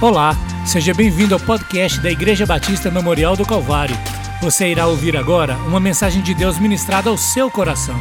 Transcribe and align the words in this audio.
Olá, 0.00 0.30
seja 0.64 0.94
bem-vindo 0.94 1.34
ao 1.34 1.40
podcast 1.40 2.00
da 2.00 2.08
Igreja 2.08 2.46
Batista 2.46 2.88
Memorial 2.88 3.36
do 3.36 3.44
Calvário. 3.44 3.96
Você 4.40 4.68
irá 4.68 4.86
ouvir 4.86 5.16
agora 5.16 5.56
uma 5.66 5.80
mensagem 5.80 6.22
de 6.22 6.34
Deus 6.34 6.56
ministrada 6.56 7.10
ao 7.10 7.18
seu 7.18 7.50
coração. 7.50 7.96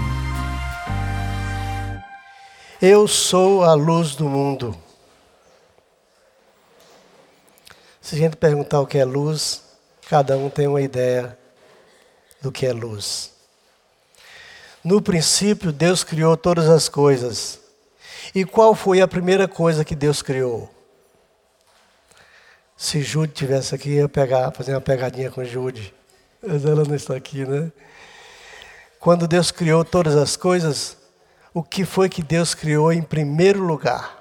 Eu 2.79 3.07
sou 3.07 3.63
a 3.63 3.73
luz 3.73 4.15
do 4.15 4.29
mundo. 4.29 4.77
Se 7.99 8.13
a 8.13 8.19
gente 8.19 8.35
perguntar 8.35 8.79
o 8.79 8.85
que 8.85 8.99
é 8.99 9.03
luz, 9.03 9.63
cada 10.07 10.37
um 10.37 10.51
tem 10.51 10.67
uma 10.67 10.83
ideia 10.83 11.35
do 12.39 12.51
que 12.51 12.67
é 12.67 12.73
luz. 12.73 13.33
No 14.83 15.01
princípio, 15.01 15.71
Deus 15.71 16.03
criou 16.03 16.37
todas 16.37 16.69
as 16.69 16.87
coisas. 16.87 17.59
E 18.35 18.45
qual 18.45 18.75
foi 18.75 19.01
a 19.01 19.07
primeira 19.07 19.47
coisa 19.47 19.83
que 19.83 19.95
Deus 19.95 20.21
criou? 20.21 20.76
Se 22.77 23.01
Jude 23.01 23.33
tivesse 23.33 23.73
aqui, 23.73 23.89
eu 23.89 24.03
ia 24.03 24.09
pegar, 24.09 24.51
fazer 24.51 24.73
uma 24.73 24.81
pegadinha 24.81 25.31
com 25.31 25.43
Jude. 25.43 25.91
Mas 26.45 26.63
ela 26.63 26.83
não 26.83 26.93
está 26.93 27.15
aqui, 27.15 27.43
né? 27.43 27.71
Quando 28.99 29.27
Deus 29.27 29.49
criou 29.49 29.83
todas 29.83 30.15
as 30.15 30.37
coisas, 30.37 30.95
o 31.51 31.63
que 31.63 31.83
foi 31.83 32.07
que 32.07 32.21
Deus 32.21 32.53
criou 32.53 32.93
em 32.93 33.01
primeiro 33.01 33.63
lugar? 33.63 34.15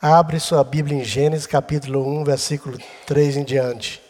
Abre 0.00 0.40
sua 0.40 0.64
Bíblia 0.64 0.96
em 0.96 1.04
Gênesis 1.04 1.46
capítulo 1.46 2.20
1, 2.20 2.24
versículo 2.24 2.78
3 3.06 3.36
em 3.36 3.44
diante. 3.44 4.02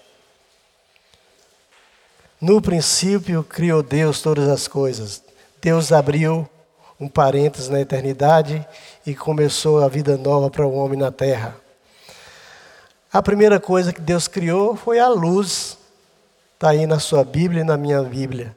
No 2.41 2.63
princípio 2.63 3.43
criou 3.43 3.83
Deus 3.83 4.23
todas 4.23 4.49
as 4.49 4.69
coisas. 4.69 5.25
Deus 5.61 5.91
abriu 5.91 6.49
um 7.01 7.09
parênteses 7.09 7.69
na 7.69 7.81
eternidade 7.81 8.65
e 9.05 9.13
começou 9.13 9.83
a 9.83 9.89
vida 9.89 10.17
nova 10.17 10.49
para 10.49 10.65
o 10.65 10.75
homem 10.75 10.97
na 10.97 11.11
terra. 11.11 11.57
A 13.11 13.23
primeira 13.23 13.59
coisa 13.59 13.93
que 13.93 14.01
Deus 14.01 14.29
criou 14.29 14.77
foi 14.77 14.99
a 14.99 15.09
luz. 15.09 15.79
Está 16.55 16.71
aí 16.71 16.87
na 16.87 16.99
sua 16.99 17.25
Bíblia 17.25 17.63
e 17.63 17.65
na 17.65 17.77
minha 17.77 18.03
Bíblia. 18.03 18.55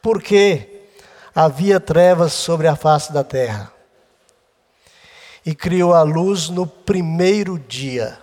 Porque 0.00 0.86
havia 1.32 1.78
trevas 1.78 2.32
sobre 2.32 2.66
a 2.66 2.74
face 2.74 3.12
da 3.12 3.22
terra. 3.22 3.72
E 5.46 5.54
criou 5.54 5.94
a 5.94 6.02
luz 6.02 6.48
no 6.48 6.66
primeiro 6.66 7.58
dia. 7.58 8.18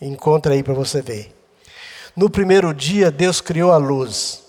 Encontra 0.00 0.54
aí 0.54 0.62
para 0.62 0.74
você 0.74 1.02
ver. 1.02 1.36
No 2.16 2.30
primeiro 2.30 2.72
dia, 2.72 3.10
Deus 3.10 3.40
criou 3.40 3.72
a 3.72 3.76
luz. 3.76 4.44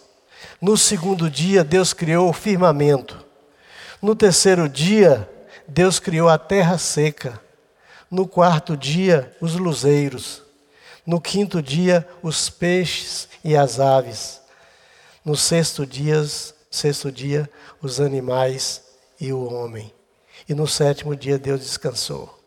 No 0.62 0.78
segundo 0.78 1.30
dia, 1.30 1.64
Deus 1.64 1.92
criou 1.92 2.30
o 2.30 2.34
firmamento. 2.34 3.26
No 4.02 4.16
terceiro 4.16 4.70
dia, 4.70 5.30
Deus 5.68 6.00
criou 6.00 6.30
a 6.30 6.38
terra 6.38 6.78
seca. 6.78 7.40
No 8.12 8.28
quarto 8.28 8.76
dia, 8.76 9.34
os 9.40 9.56
luzeiros. 9.56 10.44
No 11.06 11.22
quinto 11.22 11.62
dia, 11.62 12.06
os 12.22 12.50
peixes 12.50 13.30
e 13.42 13.56
as 13.56 13.80
aves. 13.80 14.42
No 15.24 15.38
sexto 15.38 15.86
dia, 15.86 16.22
sexto 16.70 17.10
dia, 17.10 17.50
os 17.82 18.02
animais 18.02 18.84
e 19.20 19.32
o 19.32 19.52
homem. 19.52 19.94
E 20.50 20.54
no 20.54 20.68
sétimo 20.68 21.16
dia, 21.16 21.40
Deus 21.40 21.62
descansou. 21.62 22.38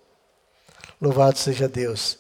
Louvado 1.01 1.39
seja 1.39 1.67
Deus. 1.67 2.19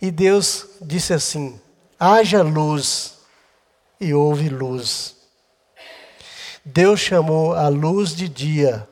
E 0.00 0.12
Deus 0.12 0.66
disse 0.80 1.12
assim: 1.12 1.60
haja 1.98 2.42
luz, 2.42 3.18
e 4.00 4.14
houve 4.14 4.48
luz. 4.48 5.16
Deus 6.64 7.00
chamou 7.00 7.54
a 7.54 7.68
luz 7.68 8.14
de 8.14 8.28
dia 8.28 8.88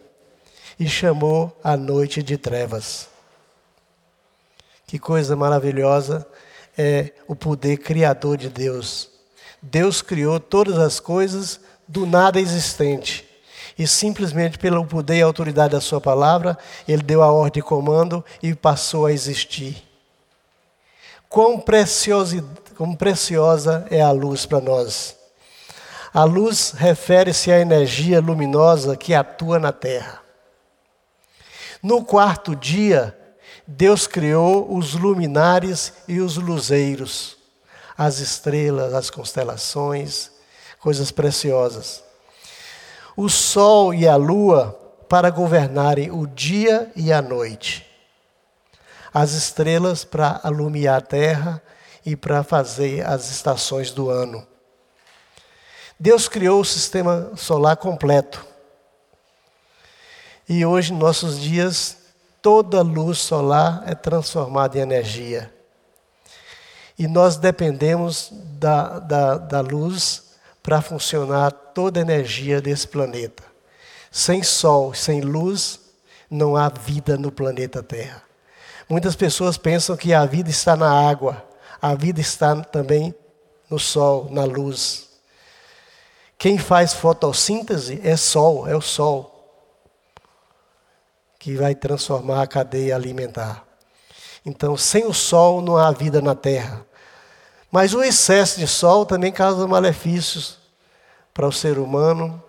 e 0.78 0.88
chamou 0.88 1.56
a 1.62 1.76
noite 1.76 2.22
de 2.22 2.36
trevas. 2.36 3.08
Que 4.86 4.98
coisa 4.98 5.34
maravilhosa 5.34 6.24
é 6.78 7.12
o 7.26 7.34
poder 7.34 7.78
criador 7.78 8.36
de 8.36 8.48
Deus. 8.48 9.10
Deus 9.60 10.00
criou 10.00 10.38
todas 10.38 10.78
as 10.78 11.00
coisas 11.00 11.58
do 11.88 12.06
nada 12.06 12.40
existente. 12.40 13.26
E 13.76 13.86
simplesmente 13.86 14.58
pelo 14.58 14.86
poder 14.86 15.16
e 15.16 15.22
autoridade 15.22 15.72
da 15.72 15.80
Sua 15.80 16.00
palavra, 16.00 16.56
Ele 16.86 17.02
deu 17.02 17.22
a 17.22 17.32
ordem 17.32 17.60
de 17.60 17.66
comando 17.66 18.24
e 18.42 18.54
passou 18.54 19.06
a 19.06 19.12
existir. 19.12 19.82
Quão, 21.28 21.62
quão 22.76 22.94
preciosa 22.94 23.86
é 23.90 24.00
a 24.00 24.12
luz 24.12 24.46
para 24.46 24.60
nós. 24.60 25.16
A 26.14 26.24
luz 26.24 26.70
refere-se 26.70 27.50
à 27.50 27.58
energia 27.58 28.20
luminosa 28.20 28.96
que 28.96 29.12
atua 29.12 29.58
na 29.58 29.72
terra. 29.72 30.22
No 31.82 32.04
quarto 32.04 32.56
dia, 32.56 33.14
Deus 33.66 34.06
criou 34.06 34.76
os 34.76 34.94
luminares 34.94 35.92
e 36.06 36.20
os 36.20 36.36
luzeiros, 36.36 37.36
as 37.98 38.20
estrelas, 38.20 38.94
as 38.94 39.10
constelações, 39.10 40.30
coisas 40.78 41.10
preciosas. 41.10 42.04
O 43.16 43.28
sol 43.28 43.92
e 43.92 44.06
a 44.06 44.14
lua 44.14 44.72
para 45.08 45.30
governarem 45.30 46.10
o 46.10 46.26
dia 46.26 46.92
e 46.94 47.12
a 47.12 47.20
noite. 47.20 47.84
As 49.12 49.32
estrelas 49.32 50.04
para 50.04 50.40
alumiar 50.44 50.96
a 50.98 51.00
terra 51.00 51.62
e 52.04 52.14
para 52.14 52.44
fazer 52.44 53.04
as 53.04 53.30
estações 53.30 53.90
do 53.90 54.10
ano. 54.10 54.46
Deus 55.98 56.28
criou 56.28 56.60
o 56.60 56.64
sistema 56.64 57.32
solar 57.34 57.76
completo. 57.78 58.46
E 60.48 60.64
hoje, 60.64 60.92
em 60.92 60.96
nossos 60.96 61.40
dias, 61.40 62.05
toda 62.46 62.80
luz 62.80 63.18
solar 63.18 63.82
é 63.86 63.94
transformada 63.96 64.78
em 64.78 64.80
energia. 64.80 65.52
E 66.96 67.08
nós 67.08 67.36
dependemos 67.36 68.28
da, 68.32 69.00
da, 69.00 69.36
da 69.36 69.60
luz 69.60 70.26
para 70.62 70.80
funcionar 70.80 71.50
toda 71.50 71.98
a 71.98 72.02
energia 72.02 72.60
desse 72.60 72.86
planeta. 72.86 73.42
Sem 74.12 74.44
sol, 74.44 74.94
sem 74.94 75.22
luz, 75.22 75.80
não 76.30 76.56
há 76.56 76.68
vida 76.68 77.16
no 77.16 77.32
planeta 77.32 77.82
Terra. 77.82 78.22
Muitas 78.88 79.16
pessoas 79.16 79.58
pensam 79.58 79.96
que 79.96 80.14
a 80.14 80.24
vida 80.24 80.48
está 80.48 80.76
na 80.76 80.88
água, 80.88 81.44
a 81.82 81.96
vida 81.96 82.20
está 82.20 82.54
também 82.62 83.12
no 83.68 83.80
sol, 83.80 84.28
na 84.30 84.44
luz. 84.44 85.08
Quem 86.38 86.58
faz 86.58 86.94
fotossíntese 86.94 88.00
é 88.04 88.16
sol, 88.16 88.68
é 88.68 88.76
o 88.76 88.80
sol 88.80 89.35
que 91.46 91.54
vai 91.54 91.76
transformar 91.76 92.42
a 92.42 92.46
cadeia 92.48 92.96
alimentar. 92.96 93.64
Então, 94.44 94.76
sem 94.76 95.06
o 95.06 95.14
sol 95.14 95.62
não 95.62 95.76
há 95.76 95.92
vida 95.92 96.20
na 96.20 96.34
terra. 96.34 96.84
Mas 97.70 97.94
o 97.94 98.02
excesso 98.02 98.58
de 98.58 98.66
sol 98.66 99.06
também 99.06 99.30
causa 99.30 99.64
malefícios 99.64 100.58
para 101.32 101.46
o 101.46 101.52
ser 101.52 101.78
humano 101.78 102.42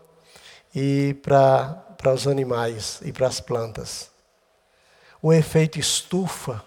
e 0.74 1.16
para, 1.22 1.76
para 1.96 2.12
os 2.12 2.28
animais 2.28 3.00
e 3.04 3.14
para 3.14 3.28
as 3.28 3.40
plantas. 3.40 4.10
O 5.22 5.32
efeito 5.32 5.78
estufa, 5.80 6.64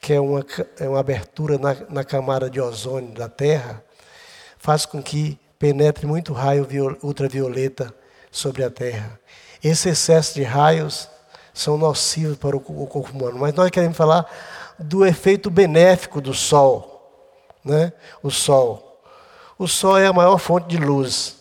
que 0.00 0.14
é 0.14 0.20
uma, 0.20 0.44
é 0.80 0.88
uma 0.88 0.98
abertura 0.98 1.58
na, 1.58 1.76
na 1.88 2.02
camada 2.02 2.50
de 2.50 2.60
ozônio 2.60 3.14
da 3.14 3.28
Terra, 3.28 3.84
faz 4.58 4.84
com 4.84 5.00
que 5.00 5.38
penetre 5.60 6.08
muito 6.08 6.32
raio 6.32 6.66
ultravioleta 7.04 7.94
sobre 8.32 8.64
a 8.64 8.70
Terra. 8.70 9.20
Esse 9.62 9.88
excesso 9.88 10.34
de 10.34 10.42
raios 10.42 11.08
são 11.52 11.76
nocivos 11.76 12.36
para 12.36 12.56
o 12.56 12.60
corpo 12.60 13.10
humano. 13.10 13.38
Mas 13.38 13.54
nós 13.54 13.70
queremos 13.70 13.96
falar 13.96 14.26
do 14.78 15.04
efeito 15.04 15.50
benéfico 15.50 16.20
do 16.20 16.32
Sol. 16.32 16.94
Né? 17.64 17.92
O 18.22 18.30
Sol. 18.30 19.02
O 19.58 19.66
Sol 19.66 19.98
é 19.98 20.06
a 20.06 20.12
maior 20.12 20.38
fonte 20.38 20.68
de 20.68 20.76
luz. 20.76 21.36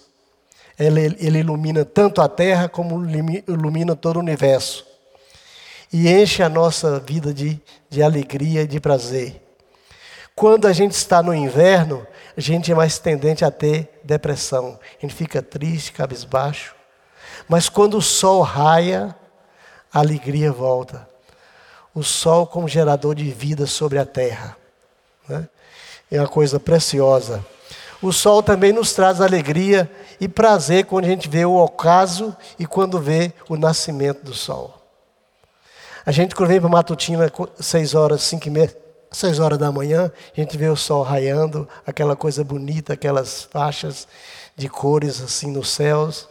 Ele, 0.80 1.16
ele 1.20 1.40
ilumina 1.40 1.86
tanto 1.86 2.22
a 2.22 2.28
Terra 2.28 2.68
como 2.68 3.06
ilumina 3.48 3.96
todo 3.96 4.18
o 4.18 4.20
universo. 4.20 4.86
E 5.94 6.10
enche 6.10 6.44
a 6.44 6.50
nossa 6.50 7.00
vida 7.00 7.34
de, 7.34 7.62
de 7.90 8.04
alegria 8.04 8.64
e 8.64 8.68
de 8.68 8.80
prazer. 8.80 9.42
Quando 10.36 10.68
a 10.68 10.74
gente 10.74 10.92
está 10.92 11.24
no 11.24 11.34
inverno, 11.34 12.06
a 12.36 12.42
gente 12.42 12.72
é 12.72 12.76
mais 12.76 13.00
tendente 13.00 13.44
a 13.44 13.50
ter 13.50 14.00
depressão. 14.04 14.80
A 14.98 15.02
gente 15.02 15.16
fica 15.16 15.42
triste, 15.42 15.92
cabisbaixo. 15.92 16.77
Mas 17.48 17.70
quando 17.70 17.98
o 17.98 18.02
sol 18.02 18.42
raia, 18.42 19.16
a 19.94 20.00
alegria 20.00 20.52
volta. 20.52 21.08
O 21.94 22.04
sol 22.04 22.46
como 22.46 22.68
gerador 22.68 23.16
de 23.16 23.30
vida 23.32 23.66
sobre 23.66 23.98
a 23.98 24.06
terra. 24.06 24.56
Né? 25.28 25.48
É 26.12 26.20
uma 26.20 26.28
coisa 26.28 26.60
preciosa. 26.60 27.44
O 28.02 28.12
sol 28.12 28.44
também 28.44 28.72
nos 28.72 28.94
traz 28.94 29.20
alegria 29.20 29.90
e 30.20 30.28
prazer 30.28 30.86
quando 30.86 31.06
a 31.06 31.10
gente 31.10 31.28
vê 31.28 31.46
o 31.46 31.56
ocaso 31.56 32.36
e 32.60 32.66
quando 32.66 33.00
vê 33.00 33.34
o 33.50 33.58
nascimento 33.58 34.24
do 34.24 34.34
sol. 34.34 34.74
A 36.06 36.12
gente, 36.12 36.36
quando 36.36 36.50
vem 36.50 36.60
para 36.62 36.70
Matutina, 36.70 37.32
seis 37.60 37.96
horas, 37.96 38.22
cinco 38.22 38.48
e 38.48 38.52
meia, 38.52 38.74
seis 39.12 39.40
horas 39.40 39.58
da 39.58 39.72
manhã, 39.72 40.12
a 40.36 40.40
gente 40.40 40.58
vê 40.58 40.70
o 40.70 40.76
sol 40.76 41.02
raiando, 41.02 41.68
aquela 41.86 42.16
coisa 42.16 42.44
bonita, 42.44 42.94
aquelas 42.94 43.44
faixas 43.44 44.08
de 44.56 44.70
cores 44.70 45.20
assim 45.22 45.52
nos 45.52 45.70
céus. 45.70 46.30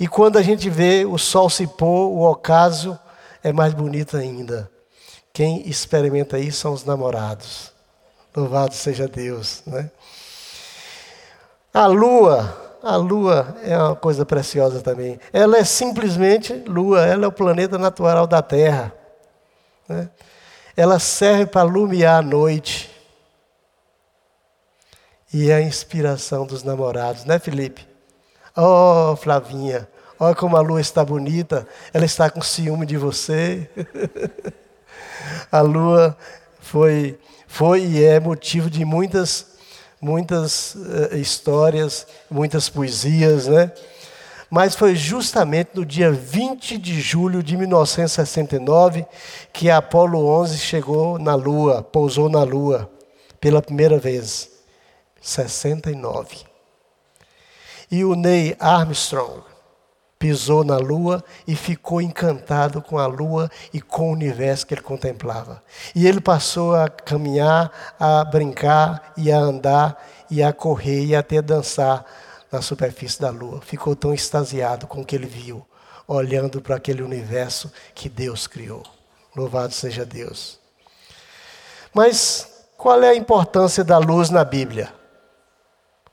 E 0.00 0.08
quando 0.08 0.38
a 0.38 0.42
gente 0.42 0.70
vê 0.70 1.04
o 1.04 1.18
sol 1.18 1.50
se 1.50 1.66
pôr, 1.66 2.08
o 2.08 2.22
ocaso 2.22 2.98
é 3.44 3.52
mais 3.52 3.74
bonito 3.74 4.16
ainda. 4.16 4.70
Quem 5.30 5.68
experimenta 5.68 6.38
isso 6.38 6.60
são 6.60 6.72
os 6.72 6.86
namorados. 6.86 7.70
Louvado 8.34 8.74
seja 8.74 9.06
Deus, 9.06 9.62
né? 9.66 9.90
A 11.72 11.86
lua, 11.86 12.78
a 12.82 12.96
lua 12.96 13.54
é 13.62 13.76
uma 13.76 13.94
coisa 13.94 14.24
preciosa 14.24 14.80
também. 14.80 15.20
Ela 15.34 15.58
é 15.58 15.64
simplesmente 15.64 16.54
lua, 16.66 17.04
ela 17.04 17.26
é 17.26 17.28
o 17.28 17.32
planeta 17.32 17.76
natural 17.76 18.26
da 18.26 18.40
Terra. 18.40 18.94
Né? 19.86 20.08
Ela 20.74 20.98
serve 20.98 21.44
para 21.44 21.68
iluminar 21.68 22.20
a 22.20 22.22
noite. 22.22 22.90
E 25.32 25.50
é 25.50 25.56
a 25.56 25.60
inspiração 25.60 26.46
dos 26.46 26.62
namorados, 26.62 27.26
né, 27.26 27.38
Felipe? 27.38 27.86
Oh, 28.56 29.14
Flavinha, 29.14 29.88
olha 30.20 30.34
como 30.34 30.56
a 30.56 30.60
lua 30.60 30.80
está 30.80 31.04
bonita, 31.04 31.66
ela 31.92 32.04
está 32.04 32.28
com 32.28 32.42
ciúme 32.42 32.84
de 32.84 32.98
você. 32.98 33.68
a 35.50 35.62
lua 35.62 36.16
foi, 36.60 37.18
foi 37.48 37.82
e 37.82 38.04
é 38.04 38.20
motivo 38.20 38.68
de 38.68 38.84
muitas 38.84 39.48
muitas 40.00 40.74
uh, 40.76 41.16
histórias, 41.16 42.06
muitas 42.30 42.70
poesias, 42.70 43.46
né? 43.46 43.70
Mas 44.48 44.74
foi 44.74 44.96
justamente 44.96 45.70
no 45.74 45.84
dia 45.84 46.10
20 46.10 46.78
de 46.78 47.00
julho 47.00 47.42
de 47.42 47.56
1969 47.56 49.06
que 49.52 49.70
a 49.70 49.76
Apollo 49.76 50.26
11 50.26 50.58
chegou 50.58 51.18
na 51.18 51.34
Lua, 51.34 51.82
pousou 51.82 52.28
na 52.28 52.42
Lua 52.42 52.90
pela 53.38 53.62
primeira 53.62 53.98
vez. 53.98 54.50
69. 55.20 56.38
E 57.90 58.04
o 58.04 58.14
Neil 58.14 58.56
Armstrong 58.58 59.49
pisou 60.20 60.62
na 60.62 60.76
lua 60.76 61.24
e 61.46 61.56
ficou 61.56 61.98
encantado 61.98 62.82
com 62.82 62.98
a 62.98 63.06
lua 63.06 63.50
e 63.72 63.80
com 63.80 64.10
o 64.10 64.12
universo 64.12 64.66
que 64.66 64.74
ele 64.74 64.82
contemplava. 64.82 65.62
E 65.94 66.06
ele 66.06 66.20
passou 66.20 66.74
a 66.76 66.90
caminhar, 66.90 67.96
a 67.98 68.22
brincar 68.22 69.14
e 69.16 69.32
a 69.32 69.38
andar 69.38 70.06
e 70.30 70.42
a 70.42 70.52
correr 70.52 71.06
e 71.06 71.16
até 71.16 71.40
dançar 71.40 72.04
na 72.52 72.60
superfície 72.60 73.18
da 73.18 73.30
lua. 73.30 73.62
Ficou 73.62 73.96
tão 73.96 74.12
extasiado 74.12 74.86
com 74.86 75.00
o 75.00 75.04
que 75.06 75.16
ele 75.16 75.26
viu, 75.26 75.66
olhando 76.06 76.60
para 76.60 76.76
aquele 76.76 77.02
universo 77.02 77.72
que 77.94 78.10
Deus 78.10 78.46
criou. 78.46 78.82
Louvado 79.34 79.72
seja 79.72 80.04
Deus. 80.04 80.60
Mas 81.94 82.66
qual 82.76 83.02
é 83.02 83.08
a 83.08 83.16
importância 83.16 83.82
da 83.82 83.96
luz 83.96 84.28
na 84.28 84.44
Bíblia? 84.44 84.92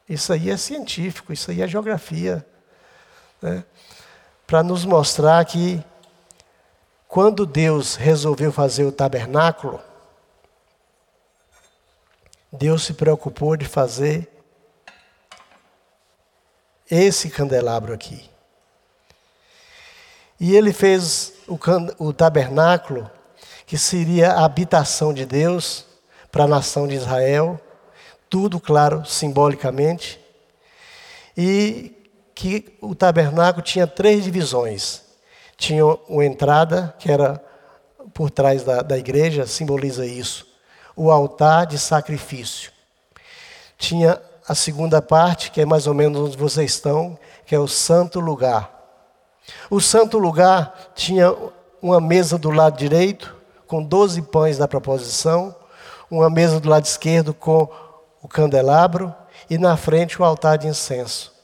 Isso 0.08 0.32
aí 0.32 0.50
é 0.50 0.56
científico, 0.56 1.34
isso 1.34 1.52
aí 1.52 1.62
é 1.62 1.68
geografia. 1.68 2.46
Né? 3.42 3.66
Para 4.48 4.64
nos 4.64 4.86
mostrar 4.86 5.44
que 5.44 5.84
quando 7.06 7.46
Deus 7.46 7.96
resolveu 7.96 8.50
fazer 8.50 8.86
o 8.86 8.92
tabernáculo, 8.94 9.82
Deus 12.50 12.86
se 12.86 12.94
preocupou 12.94 13.58
de 13.58 13.66
fazer 13.66 14.30
esse 16.90 17.30
candelabro 17.30 17.94
aqui. 17.94 18.30
E 20.40 20.56
ele 20.56 20.72
fez 20.72 21.34
o, 21.46 21.60
o 22.00 22.14
tabernáculo, 22.14 23.12
que 23.66 23.78
seria 23.78 24.32
a 24.32 24.46
habitação 24.46 25.14
de 25.14 25.26
Deus 25.26 25.86
para 26.32 26.46
a 26.46 26.48
nação 26.48 26.88
de 26.88 26.96
Israel, 26.96 27.60
tudo, 28.30 28.62
claro, 28.62 29.06
simbolicamente. 29.06 30.20
E 31.36 31.97
que 32.38 32.78
o 32.80 32.94
tabernáculo 32.94 33.64
tinha 33.64 33.88
três 33.88 34.24
divisões. 34.24 35.02
Tinha 35.58 35.84
uma 36.08 36.24
entrada, 36.24 36.94
que 37.00 37.12
era 37.12 37.44
por 38.14 38.30
trás 38.30 38.62
da, 38.62 38.84
da 38.84 38.96
igreja, 38.96 39.48
simboliza 39.48 40.06
isso. 40.06 40.46
O 40.96 41.10
altar 41.10 41.66
de 41.66 41.80
sacrifício. 41.80 42.72
Tinha 43.76 44.22
a 44.48 44.54
segunda 44.54 45.02
parte, 45.02 45.50
que 45.50 45.62
é 45.62 45.66
mais 45.66 45.88
ou 45.88 45.96
menos 45.96 46.30
onde 46.30 46.38
vocês 46.38 46.74
estão, 46.74 47.18
que 47.44 47.56
é 47.56 47.60
o 47.60 47.68
santo 47.68 48.20
lugar. 48.20 48.72
O 49.68 49.82
santo 49.82 50.20
lugar 50.20 50.92
tinha 50.94 51.36
uma 51.82 52.00
mesa 52.00 52.38
do 52.38 52.52
lado 52.52 52.78
direito, 52.78 53.36
com 53.66 53.82
doze 53.82 54.22
pães 54.22 54.60
da 54.60 54.68
proposição, 54.68 55.56
uma 56.10 56.30
mesa 56.30 56.60
do 56.60 56.70
lado 56.70 56.86
esquerdo 56.86 57.34
com 57.34 57.68
o 58.22 58.28
candelabro, 58.28 59.12
e 59.50 59.58
na 59.58 59.76
frente 59.76 60.22
o 60.22 60.24
altar 60.24 60.60
de 60.60 60.68
incenso. 60.68 61.36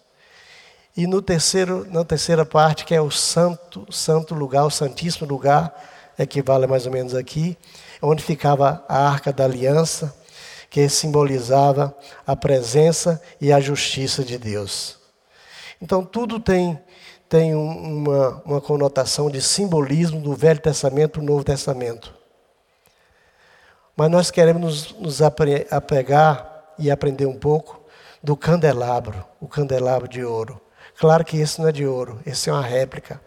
E 0.95 1.07
no 1.07 1.22
terceiro, 1.22 1.88
na 1.90 2.06
terceira 2.06 2.45
parte, 2.45 2.86
que 2.86 2.94
é 2.94 3.01
o 3.01 3.10
santo, 3.10 3.88
santo 3.92 4.36
lugar, 4.36 4.66
o 4.66 4.69
santíssimo 4.69 5.28
lugar, 5.28 5.74
equivale 6.18 6.68
mais 6.68 6.86
ou 6.86 6.92
menos 6.92 7.16
aqui, 7.16 7.57
onde 8.01 8.24
ficava 8.24 8.86
a 8.88 9.10
arca 9.10 9.34
da 9.34 9.44
aliança, 9.44 10.13
que 10.69 10.88
simbolizava 10.90 11.95
a 12.25 12.36
presença 12.36 13.22
e 13.42 13.51
a 13.51 13.60
justiça 13.60 14.24
de 14.24 14.38
Deus. 14.38 15.00
Então 15.81 16.06
tudo 16.06 16.40
tem, 16.40 16.80
tem 17.28 17.56
uma, 17.56 18.42
uma 18.45 18.62
conotação 18.62 19.30
de 19.30 19.42
simbolismo 19.42 20.22
do 20.22 20.36
Velho 20.36 20.60
Testamento 20.60 21.13
para 21.13 21.22
o 21.22 21.25
Novo 21.25 21.44
Testamento. 21.44 22.13
Mas 23.95 24.10
nós 24.10 24.31
queremos 24.31 24.62
nos, 24.62 25.00
nos 25.00 25.22
apegar 25.22 26.74
e 26.78 26.90
aprender 26.90 27.25
um 27.25 27.38
pouco 27.38 27.81
do 28.22 28.36
candelabro, 28.36 29.24
o 29.40 29.48
candelabro 29.48 30.07
de 30.07 30.24
ouro. 30.24 30.62
Claro 31.04 31.26
que 31.26 31.36
esse 31.36 31.60
não 31.60 31.68
é 31.68 31.72
de 31.74 31.86
ouro, 31.86 32.22
esse 32.26 32.50
é 32.50 32.54
uma 32.54 32.62
réplica. 32.62 33.20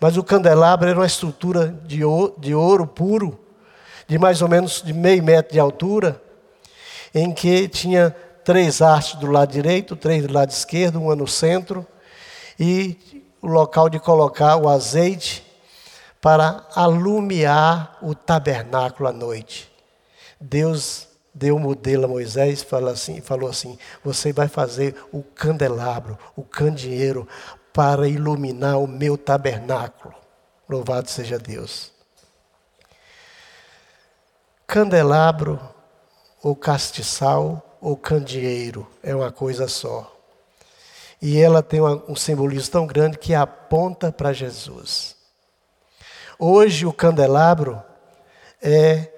Mas 0.00 0.16
o 0.16 0.24
candelabro 0.24 0.88
era 0.88 0.98
uma 0.98 1.04
estrutura 1.04 1.68
de 1.84 2.02
ouro, 2.02 2.34
de 2.38 2.54
ouro 2.54 2.86
puro, 2.86 3.38
de 4.06 4.18
mais 4.18 4.40
ou 4.40 4.48
menos 4.48 4.80
de 4.80 4.94
meio 4.94 5.22
metro 5.22 5.52
de 5.52 5.60
altura, 5.60 6.22
em 7.14 7.30
que 7.30 7.68
tinha 7.68 8.16
três 8.42 8.80
hastes 8.80 9.20
do 9.20 9.30
lado 9.30 9.52
direito, 9.52 9.94
três 9.94 10.26
do 10.26 10.32
lado 10.32 10.48
esquerdo, 10.48 11.02
uma 11.02 11.14
no 11.14 11.28
centro, 11.28 11.86
e 12.58 12.96
o 13.42 13.46
local 13.46 13.90
de 13.90 14.00
colocar 14.00 14.56
o 14.56 14.66
azeite 14.66 15.44
para 16.22 16.64
alumiar 16.74 17.98
o 18.00 18.14
tabernáculo 18.14 19.06
à 19.06 19.12
noite. 19.12 19.70
Deus 20.40 21.06
deu 21.38 21.54
o 21.54 21.60
modelo 21.60 22.04
a 22.04 22.08
Moisés 22.08 22.62
e 22.62 22.74
assim, 22.90 23.20
falou 23.20 23.48
assim: 23.48 23.78
Você 24.04 24.32
vai 24.32 24.48
fazer 24.48 24.94
o 25.12 25.22
candelabro, 25.22 26.18
o 26.34 26.42
candeeiro, 26.42 27.28
para 27.72 28.08
iluminar 28.08 28.78
o 28.78 28.88
meu 28.88 29.16
tabernáculo. 29.16 30.14
Louvado 30.68 31.08
seja 31.08 31.38
Deus. 31.38 31.92
Candelabro, 34.66 35.60
ou 36.42 36.54
castiçal, 36.56 37.78
ou 37.80 37.96
candeeiro, 37.96 38.86
é 39.02 39.14
uma 39.14 39.30
coisa 39.30 39.68
só. 39.68 40.14
E 41.22 41.40
ela 41.40 41.62
tem 41.62 41.80
um 41.80 42.14
simbolismo 42.14 42.72
tão 42.72 42.86
grande 42.86 43.16
que 43.16 43.34
aponta 43.34 44.12
para 44.12 44.32
Jesus. 44.32 45.16
Hoje 46.38 46.84
o 46.84 46.92
candelabro 46.92 47.82
é 48.60 49.17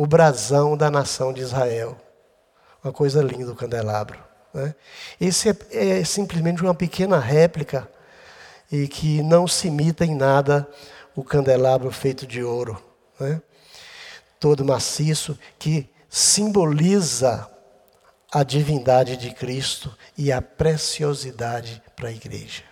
o 0.00 0.06
brasão 0.06 0.78
da 0.78 0.90
nação 0.90 1.30
de 1.30 1.42
Israel. 1.42 1.94
Uma 2.82 2.90
coisa 2.90 3.22
linda 3.22 3.52
o 3.52 3.54
candelabro. 3.54 4.18
Né? 4.54 4.74
Esse 5.20 5.50
é, 5.50 5.98
é 5.98 6.04
simplesmente 6.04 6.62
uma 6.62 6.74
pequena 6.74 7.18
réplica 7.18 7.86
e 8.72 8.88
que 8.88 9.22
não 9.22 9.46
se 9.46 9.68
imita 9.68 10.02
em 10.02 10.14
nada 10.14 10.66
o 11.14 11.22
candelabro 11.22 11.90
feito 11.90 12.26
de 12.26 12.42
ouro, 12.42 12.82
né? 13.20 13.42
todo 14.38 14.64
maciço, 14.64 15.38
que 15.58 15.86
simboliza 16.08 17.46
a 18.32 18.42
divindade 18.42 19.18
de 19.18 19.30
Cristo 19.34 19.94
e 20.16 20.32
a 20.32 20.40
preciosidade 20.40 21.82
para 21.94 22.08
a 22.08 22.12
igreja. 22.12 22.62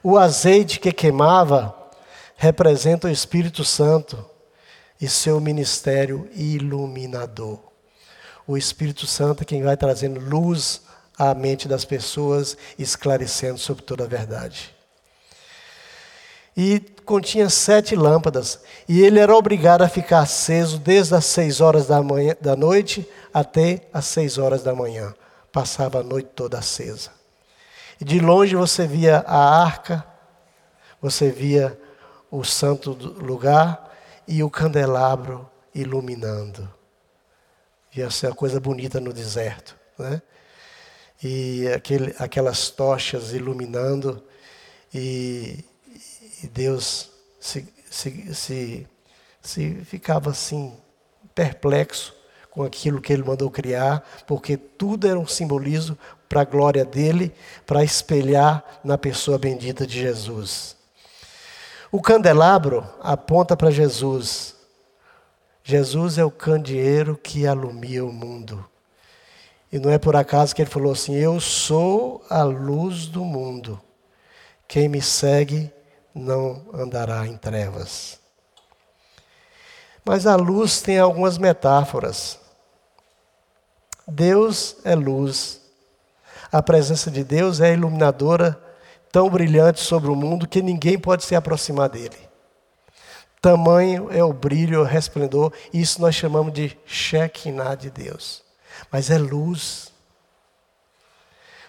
O 0.00 0.16
azeite 0.16 0.78
que 0.78 0.92
queimava 0.92 1.74
representa 2.36 3.08
o 3.08 3.10
Espírito 3.10 3.64
Santo, 3.64 4.30
e 5.02 5.08
seu 5.08 5.40
ministério 5.40 6.30
iluminador. 6.32 7.58
O 8.46 8.56
Espírito 8.56 9.04
Santo 9.04 9.42
é 9.42 9.44
quem 9.44 9.60
vai 9.60 9.76
trazendo 9.76 10.20
luz 10.20 10.82
à 11.18 11.34
mente 11.34 11.66
das 11.66 11.84
pessoas, 11.84 12.56
esclarecendo 12.78 13.58
sobre 13.58 13.82
toda 13.82 14.04
a 14.04 14.06
verdade. 14.06 14.72
E 16.56 16.78
continha 17.04 17.50
sete 17.50 17.96
lâmpadas, 17.96 18.60
e 18.88 19.00
ele 19.00 19.18
era 19.18 19.34
obrigado 19.34 19.82
a 19.82 19.88
ficar 19.88 20.20
aceso 20.20 20.78
desde 20.78 21.16
as 21.16 21.24
seis 21.24 21.60
horas 21.60 21.88
da, 21.88 22.00
manhã, 22.00 22.36
da 22.40 22.54
noite 22.54 23.08
até 23.34 23.88
as 23.92 24.04
seis 24.04 24.38
horas 24.38 24.62
da 24.62 24.72
manhã. 24.72 25.12
Passava 25.50 25.98
a 25.98 26.04
noite 26.04 26.30
toda 26.36 26.58
acesa. 26.58 27.10
E 28.00 28.04
de 28.04 28.20
longe 28.20 28.54
você 28.54 28.86
via 28.86 29.24
a 29.26 29.62
arca, 29.64 30.04
você 31.00 31.28
via 31.30 31.76
o 32.30 32.44
santo 32.44 32.92
lugar, 32.92 33.91
e 34.26 34.42
o 34.42 34.50
candelabro 34.50 35.48
iluminando. 35.74 36.72
E 37.94 38.00
essa 38.00 38.26
é 38.26 38.30
uma 38.30 38.36
coisa 38.36 38.60
bonita 38.60 39.00
no 39.00 39.12
deserto. 39.12 39.76
Né? 39.98 40.22
E 41.22 41.68
aquele, 41.68 42.14
aquelas 42.18 42.70
tochas 42.70 43.32
iluminando, 43.32 44.22
e, 44.92 45.64
e 46.42 46.46
Deus 46.48 47.10
se, 47.40 47.66
se, 47.90 48.34
se 48.34 48.86
se 49.42 49.84
ficava 49.84 50.30
assim, 50.30 50.72
perplexo 51.34 52.14
com 52.50 52.62
aquilo 52.62 53.00
que 53.00 53.12
ele 53.12 53.24
mandou 53.24 53.50
criar, 53.50 54.06
porque 54.26 54.56
tudo 54.56 55.08
era 55.08 55.18
um 55.18 55.26
simbolismo 55.26 55.98
para 56.28 56.42
a 56.42 56.44
glória 56.44 56.84
dele, 56.84 57.34
para 57.66 57.82
espelhar 57.82 58.80
na 58.84 58.96
pessoa 58.96 59.38
bendita 59.38 59.86
de 59.86 59.98
Jesus. 59.98 60.76
O 61.94 62.00
candelabro 62.00 62.88
aponta 63.02 63.54
para 63.54 63.70
Jesus. 63.70 64.56
Jesus 65.62 66.16
é 66.16 66.24
o 66.24 66.30
candeeiro 66.30 67.18
que 67.18 67.46
alumia 67.46 68.02
o 68.02 68.10
mundo. 68.10 68.66
E 69.70 69.78
não 69.78 69.90
é 69.90 69.98
por 69.98 70.16
acaso 70.16 70.54
que 70.54 70.62
ele 70.62 70.70
falou 70.70 70.92
assim: 70.92 71.14
Eu 71.14 71.38
sou 71.38 72.24
a 72.30 72.42
luz 72.44 73.08
do 73.08 73.22
mundo. 73.22 73.78
Quem 74.66 74.88
me 74.88 75.02
segue 75.02 75.70
não 76.14 76.64
andará 76.72 77.26
em 77.26 77.36
trevas. 77.36 78.18
Mas 80.02 80.26
a 80.26 80.34
luz 80.34 80.80
tem 80.80 80.98
algumas 80.98 81.36
metáforas. 81.36 82.40
Deus 84.08 84.76
é 84.82 84.94
luz. 84.94 85.60
A 86.50 86.62
presença 86.62 87.10
de 87.10 87.22
Deus 87.22 87.60
é 87.60 87.74
iluminadora, 87.74 88.58
tão 89.12 89.28
brilhante 89.28 89.80
sobre 89.80 90.10
o 90.10 90.16
mundo 90.16 90.48
que 90.48 90.62
ninguém 90.62 90.98
pode 90.98 91.22
se 91.22 91.36
aproximar 91.36 91.90
dele. 91.90 92.16
Tamanho 93.42 94.08
é 94.10 94.24
o 94.24 94.32
brilho, 94.32 94.80
o 94.80 94.84
resplendor, 94.84 95.52
isso 95.72 96.00
nós 96.00 96.14
chamamos 96.14 96.54
de 96.54 96.76
Shekinah 96.86 97.74
de 97.74 97.90
Deus. 97.90 98.42
Mas 98.90 99.10
é 99.10 99.18
luz. 99.18 99.92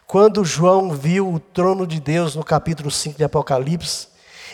Quando 0.07 0.45
João 0.45 0.91
viu 0.91 1.33
o 1.33 1.39
trono 1.39 1.85
de 1.85 1.99
Deus 1.99 2.35
no 2.35 2.43
capítulo 2.43 2.89
5 2.89 3.17
de 3.17 3.23
Apocalipse, 3.23 4.07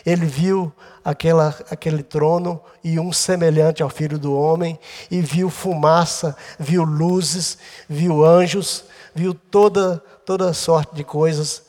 ele 0.05 0.25
viu 0.25 0.73
aquela, 1.03 1.49
aquele 1.69 2.01
trono 2.01 2.59
e 2.83 2.99
um 2.99 3.11
semelhante 3.11 3.83
ao 3.83 3.89
filho 3.89 4.17
do 4.17 4.33
homem, 4.33 4.79
e 5.11 5.21
viu 5.21 5.49
fumaça, 5.49 6.35
viu 6.57 6.83
luzes, 6.83 7.57
viu 7.87 8.25
anjos, 8.25 8.85
viu 9.13 9.33
toda, 9.33 10.01
toda 10.25 10.53
sorte 10.53 10.95
de 10.95 11.03
coisas 11.03 11.68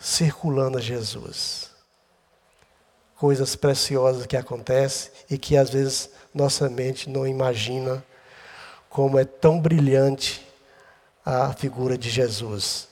circulando 0.00 0.78
a 0.78 0.80
Jesus. 0.80 1.70
Coisas 3.16 3.54
preciosas 3.54 4.24
que 4.24 4.36
acontecem 4.36 5.12
e 5.28 5.36
que 5.36 5.56
às 5.56 5.68
vezes 5.68 6.08
nossa 6.34 6.70
mente 6.70 7.10
não 7.10 7.26
imagina 7.26 8.02
como 8.88 9.18
é 9.18 9.24
tão 9.24 9.60
brilhante 9.60 10.44
a 11.24 11.52
figura 11.52 11.98
de 11.98 12.08
Jesus. 12.08 12.88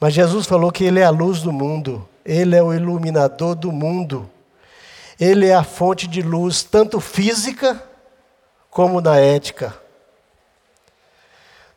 Mas 0.00 0.14
Jesus 0.14 0.46
falou 0.46 0.70
que 0.70 0.84
Ele 0.84 1.00
é 1.00 1.04
a 1.04 1.10
luz 1.10 1.42
do 1.42 1.52
mundo, 1.52 2.08
Ele 2.24 2.54
é 2.54 2.62
o 2.62 2.72
iluminador 2.72 3.56
do 3.56 3.72
mundo, 3.72 4.30
Ele 5.18 5.48
é 5.48 5.54
a 5.54 5.64
fonte 5.64 6.06
de 6.06 6.22
luz, 6.22 6.62
tanto 6.62 7.00
física 7.00 7.82
como 8.70 9.00
na 9.00 9.18
ética. 9.18 9.74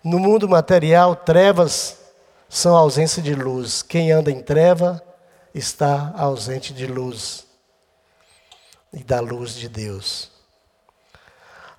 No 0.03 0.19
mundo 0.19 0.47
material, 0.47 1.15
trevas 1.15 2.00
são 2.51 2.75
ausência 2.75 3.23
de 3.23 3.33
luz. 3.33 3.81
Quem 3.81 4.11
anda 4.11 4.29
em 4.29 4.43
treva 4.43 5.01
está 5.55 6.13
ausente 6.17 6.73
de 6.73 6.85
luz 6.85 7.47
e 8.91 9.01
da 9.05 9.21
luz 9.21 9.53
de 9.55 9.69
Deus. 9.69 10.29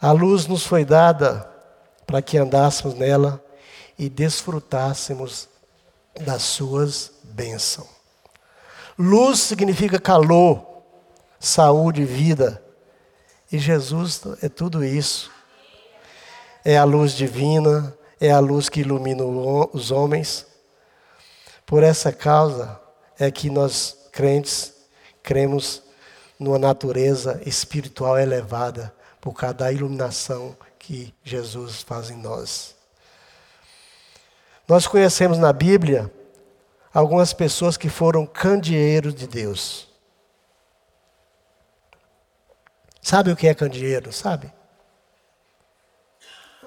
A 0.00 0.12
luz 0.12 0.46
nos 0.46 0.64
foi 0.64 0.82
dada 0.82 1.46
para 2.06 2.22
que 2.22 2.38
andássemos 2.38 2.94
nela 2.94 3.44
e 3.98 4.08
desfrutássemos 4.08 5.46
das 6.18 6.42
suas 6.42 7.12
bênçãos. 7.22 7.88
Luz 8.98 9.40
significa 9.40 10.00
calor, 10.00 10.82
saúde, 11.38 12.02
vida. 12.06 12.62
E 13.50 13.58
Jesus 13.58 14.22
é 14.40 14.48
tudo 14.48 14.82
isso. 14.82 15.30
É 16.64 16.78
a 16.78 16.84
luz 16.84 17.12
divina, 17.12 17.94
é 18.18 18.30
a 18.30 18.38
luz 18.38 18.70
que 18.70 18.80
ilumina 18.80 19.22
os 19.22 19.90
homens. 19.90 20.50
Por 21.66 21.82
essa 21.82 22.12
causa 22.12 22.80
é 23.18 23.30
que 23.30 23.48
nós, 23.50 23.96
crentes, 24.12 24.74
cremos 25.22 25.82
numa 26.38 26.58
natureza 26.58 27.40
espiritual 27.46 28.18
elevada, 28.18 28.94
por 29.20 29.32
causa 29.32 29.54
da 29.54 29.72
iluminação 29.72 30.56
que 30.78 31.14
Jesus 31.22 31.82
faz 31.82 32.10
em 32.10 32.16
nós. 32.16 32.74
Nós 34.66 34.86
conhecemos 34.86 35.38
na 35.38 35.52
Bíblia 35.52 36.12
algumas 36.92 37.32
pessoas 37.32 37.76
que 37.76 37.88
foram 37.88 38.26
candeeiros 38.26 39.14
de 39.14 39.26
Deus. 39.26 39.88
Sabe 43.00 43.32
o 43.32 43.36
que 43.36 43.48
é 43.48 43.54
candeeiro? 43.54 44.12
Sabe? 44.12 44.52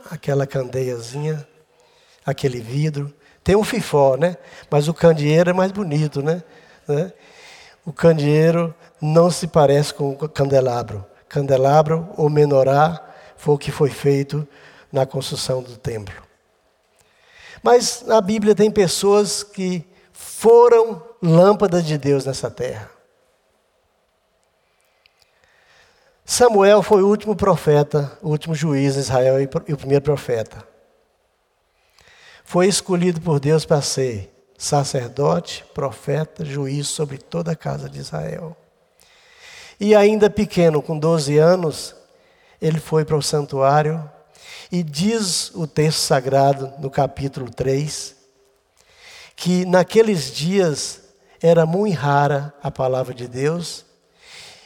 Aquela 0.09 0.45
candeiazinha, 0.45 1.47
aquele 2.25 2.59
vidro. 2.59 3.13
Tem 3.45 3.55
um 3.55 3.63
fifó, 3.63 4.17
né? 4.17 4.37
Mas 4.71 4.87
o 4.87 4.93
candeeiro 4.93 5.51
é 5.51 5.53
mais 5.53 5.71
bonito, 5.71 6.19
né? 6.23 6.43
né? 6.87 7.13
O 7.85 7.93
candeeiro 7.93 8.73
não 8.99 9.29
se 9.29 9.45
parece 9.45 9.93
com 9.93 10.09
o 10.09 10.27
candelabro. 10.27 11.05
Candelabro 11.29 12.09
ou 12.17 12.27
menorá 12.27 12.99
foi 13.37 13.53
o 13.53 13.57
que 13.59 13.71
foi 13.71 13.91
feito 13.91 14.47
na 14.91 15.05
construção 15.05 15.61
do 15.61 15.77
templo. 15.77 16.15
Mas 17.61 18.01
na 18.07 18.19
Bíblia 18.19 18.55
tem 18.55 18.71
pessoas 18.71 19.43
que 19.43 19.87
foram 20.11 21.03
lâmpadas 21.21 21.85
de 21.85 21.99
Deus 21.99 22.25
nessa 22.25 22.49
terra. 22.49 22.89
Samuel 26.25 26.81
foi 26.81 27.03
o 27.03 27.07
último 27.07 27.35
profeta, 27.35 28.11
o 28.23 28.29
último 28.29 28.55
juiz 28.55 28.95
de 28.95 29.01
Israel 29.01 29.39
e 29.39 29.45
o 29.73 29.77
primeiro 29.77 30.03
profeta. 30.03 30.74
Foi 32.47 32.67
escolhido 32.67 33.19
por 33.19 33.39
Deus 33.39 33.65
para 33.65 33.81
ser 33.81 34.31
sacerdote, 34.55 35.65
profeta, 35.73 36.45
juiz 36.45 36.87
sobre 36.87 37.17
toda 37.17 37.51
a 37.51 37.55
casa 37.55 37.89
de 37.89 37.99
Israel. 37.99 38.55
E 39.79 39.95
ainda 39.95 40.29
pequeno, 40.29 40.79
com 40.79 40.97
12 40.97 41.39
anos, 41.39 41.95
ele 42.61 42.79
foi 42.79 43.03
para 43.03 43.17
o 43.17 43.21
santuário 43.21 44.09
e 44.71 44.83
diz 44.83 45.51
o 45.55 45.65
texto 45.65 45.97
sagrado 45.97 46.71
no 46.79 46.89
capítulo 46.89 47.49
3 47.49 48.15
que 49.35 49.65
naqueles 49.65 50.31
dias 50.31 51.01
era 51.41 51.65
muito 51.65 51.97
rara 51.97 52.53
a 52.61 52.69
palavra 52.69 53.13
de 53.13 53.27
Deus 53.27 53.85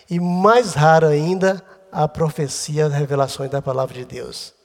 e 0.10 0.20
mais 0.20 0.74
rara 0.74 1.08
ainda 1.08 1.64
a 1.92 2.08
profecia, 2.10 2.88
as 2.88 2.94
revelações 2.94 3.50
da 3.50 3.62
palavra 3.62 3.96
de 3.96 4.06
Deus. 4.06 4.59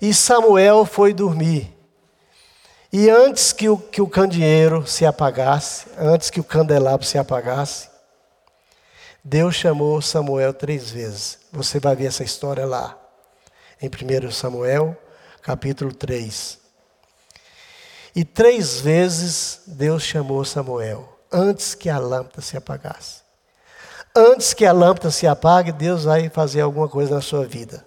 E 0.00 0.12
Samuel 0.12 0.84
foi 0.84 1.14
dormir. 1.14 1.74
E 2.92 3.10
antes 3.10 3.52
que 3.52 3.68
o, 3.68 3.76
que 3.76 4.00
o 4.00 4.08
candeeiro 4.08 4.86
se 4.86 5.04
apagasse, 5.04 5.86
antes 5.98 6.30
que 6.30 6.40
o 6.40 6.44
candelabro 6.44 7.06
se 7.06 7.18
apagasse, 7.18 7.88
Deus 9.22 9.54
chamou 9.54 10.00
Samuel 10.00 10.54
três 10.54 10.90
vezes. 10.90 11.38
Você 11.52 11.80
vai 11.80 11.96
ver 11.96 12.06
essa 12.06 12.22
história 12.22 12.64
lá 12.64 12.96
em 13.80 13.88
1 13.88 14.30
Samuel, 14.30 14.96
capítulo 15.42 15.92
3. 15.92 16.58
E 18.14 18.24
três 18.24 18.80
vezes 18.80 19.60
Deus 19.66 20.02
chamou 20.02 20.44
Samuel, 20.44 21.06
antes 21.30 21.74
que 21.74 21.90
a 21.90 21.98
lâmpada 21.98 22.40
se 22.40 22.56
apagasse. 22.56 23.20
Antes 24.16 24.54
que 24.54 24.64
a 24.64 24.72
lâmpada 24.72 25.10
se 25.10 25.26
apague, 25.26 25.70
Deus 25.70 26.04
vai 26.04 26.30
fazer 26.30 26.62
alguma 26.62 26.88
coisa 26.88 27.14
na 27.14 27.20
sua 27.20 27.44
vida. 27.44 27.85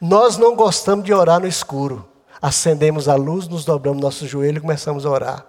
Nós 0.00 0.36
não 0.36 0.54
gostamos 0.54 1.04
de 1.04 1.12
orar 1.12 1.40
no 1.40 1.46
escuro. 1.46 2.06
Acendemos 2.40 3.08
a 3.08 3.14
luz, 3.14 3.48
nos 3.48 3.64
dobramos 3.64 4.02
nosso 4.02 4.26
joelho 4.26 4.58
e 4.58 4.60
começamos 4.60 5.06
a 5.06 5.10
orar 5.10 5.46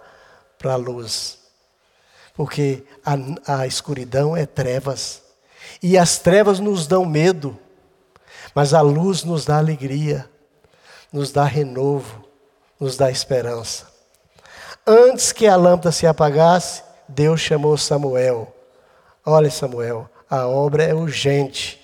para 0.58 0.72
a 0.72 0.76
luz. 0.76 1.38
Porque 2.34 2.84
a, 3.04 3.60
a 3.60 3.66
escuridão 3.66 4.36
é 4.36 4.46
trevas. 4.46 5.22
E 5.82 5.98
as 5.98 6.18
trevas 6.18 6.60
nos 6.60 6.86
dão 6.86 7.04
medo. 7.04 7.58
Mas 8.54 8.72
a 8.72 8.80
luz 8.80 9.22
nos 9.24 9.44
dá 9.44 9.58
alegria, 9.58 10.28
nos 11.12 11.30
dá 11.30 11.44
renovo, 11.44 12.24
nos 12.80 12.96
dá 12.96 13.10
esperança. 13.10 13.86
Antes 14.86 15.32
que 15.32 15.46
a 15.46 15.54
lâmpada 15.54 15.92
se 15.92 16.06
apagasse, 16.06 16.82
Deus 17.06 17.40
chamou 17.40 17.76
Samuel. 17.76 18.52
Olha, 19.24 19.50
Samuel, 19.50 20.08
a 20.30 20.46
obra 20.46 20.82
é 20.82 20.94
urgente 20.94 21.77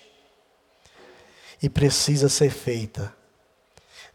e 1.63 1.69
precisa 1.69 2.29
ser 2.29 2.51
feita. 2.51 3.13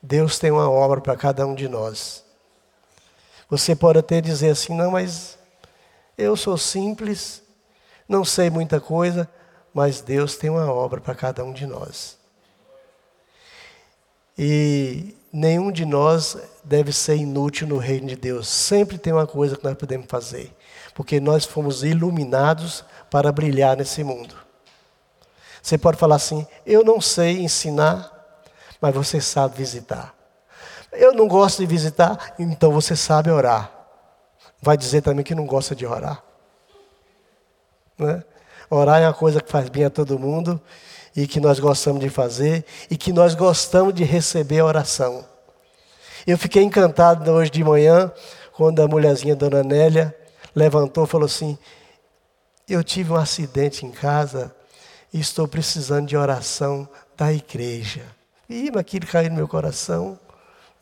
Deus 0.01 0.39
tem 0.39 0.51
uma 0.51 0.69
obra 0.69 1.01
para 1.01 1.15
cada 1.15 1.45
um 1.45 1.55
de 1.55 1.67
nós. 1.67 2.23
Você 3.49 3.75
pode 3.75 3.99
até 3.99 4.21
dizer 4.21 4.49
assim: 4.49 4.75
não, 4.75 4.91
mas 4.91 5.37
eu 6.17 6.35
sou 6.35 6.57
simples, 6.57 7.41
não 8.07 8.23
sei 8.23 8.49
muita 8.49 8.79
coisa, 8.79 9.29
mas 9.73 10.01
Deus 10.01 10.35
tem 10.35 10.49
uma 10.49 10.71
obra 10.71 11.01
para 11.01 11.15
cada 11.15 11.43
um 11.43 11.53
de 11.53 11.65
nós. 11.65 12.17
E 14.37 15.15
nenhum 15.33 15.71
de 15.71 15.85
nós 15.85 16.37
deve 16.63 16.93
ser 16.93 17.15
inútil 17.17 17.67
no 17.67 17.77
reino 17.77 18.07
de 18.07 18.15
Deus. 18.15 18.47
Sempre 18.47 18.97
tem 18.97 19.11
uma 19.11 19.27
coisa 19.27 19.57
que 19.57 19.63
nós 19.63 19.75
podemos 19.75 20.07
fazer. 20.07 20.55
porque 20.93 21.19
nós 21.19 21.45
fomos 21.45 21.83
iluminados 21.83 22.83
para 23.09 23.31
brilhar 23.31 23.77
nesse 23.77 24.03
mundo. 24.03 24.35
Você 25.61 25.77
pode 25.77 25.97
falar 25.97 26.15
assim: 26.15 26.45
eu 26.65 26.83
não 26.83 27.01
sei 27.01 27.39
ensinar, 27.39 28.11
mas 28.81 28.93
você 28.93 29.19
sabe 29.19 29.57
visitar. 29.57 30.13
Eu 30.91 31.13
não 31.13 31.27
gosto 31.27 31.59
de 31.59 31.65
visitar, 31.65 32.33
então 32.39 32.71
você 32.71 32.95
sabe 32.95 33.29
orar. 33.29 33.71
Vai 34.61 34.75
dizer 34.75 35.01
também 35.01 35.23
que 35.23 35.35
não 35.35 35.45
gosta 35.45 35.75
de 35.75 35.85
orar. 35.85 36.23
Né? 37.97 38.23
Orar 38.69 39.01
é 39.01 39.07
uma 39.07 39.13
coisa 39.13 39.41
que 39.41 39.51
faz 39.51 39.69
bem 39.69 39.85
a 39.85 39.89
todo 39.89 40.17
mundo 40.17 40.59
e 41.15 41.27
que 41.27 41.39
nós 41.39 41.59
gostamos 41.59 42.01
de 42.01 42.09
fazer 42.09 42.65
e 42.89 42.97
que 42.97 43.11
nós 43.11 43.35
gostamos 43.35 43.93
de 43.93 44.03
receber 44.03 44.59
a 44.59 44.65
oração. 44.65 45.25
Eu 46.25 46.37
fiquei 46.37 46.63
encantado 46.63 47.31
hoje 47.31 47.51
de 47.51 47.63
manhã 47.63 48.11
quando 48.53 48.81
a 48.81 48.87
mulherzinha 48.87 49.35
Dona 49.35 49.63
Nélia 49.63 50.15
levantou 50.55 51.05
e 51.05 51.07
falou 51.07 51.25
assim: 51.25 51.57
Eu 52.67 52.83
tive 52.83 53.11
um 53.11 53.15
acidente 53.15 53.85
em 53.85 53.91
casa 53.91 54.53
e 55.13 55.19
estou 55.19 55.47
precisando 55.47 56.07
de 56.07 56.15
oração 56.15 56.87
da 57.17 57.33
igreja. 57.33 58.05
E 58.49 58.71
aquilo 58.77 59.05
caiu 59.05 59.29
no 59.29 59.35
meu 59.35 59.47
coração. 59.47 60.19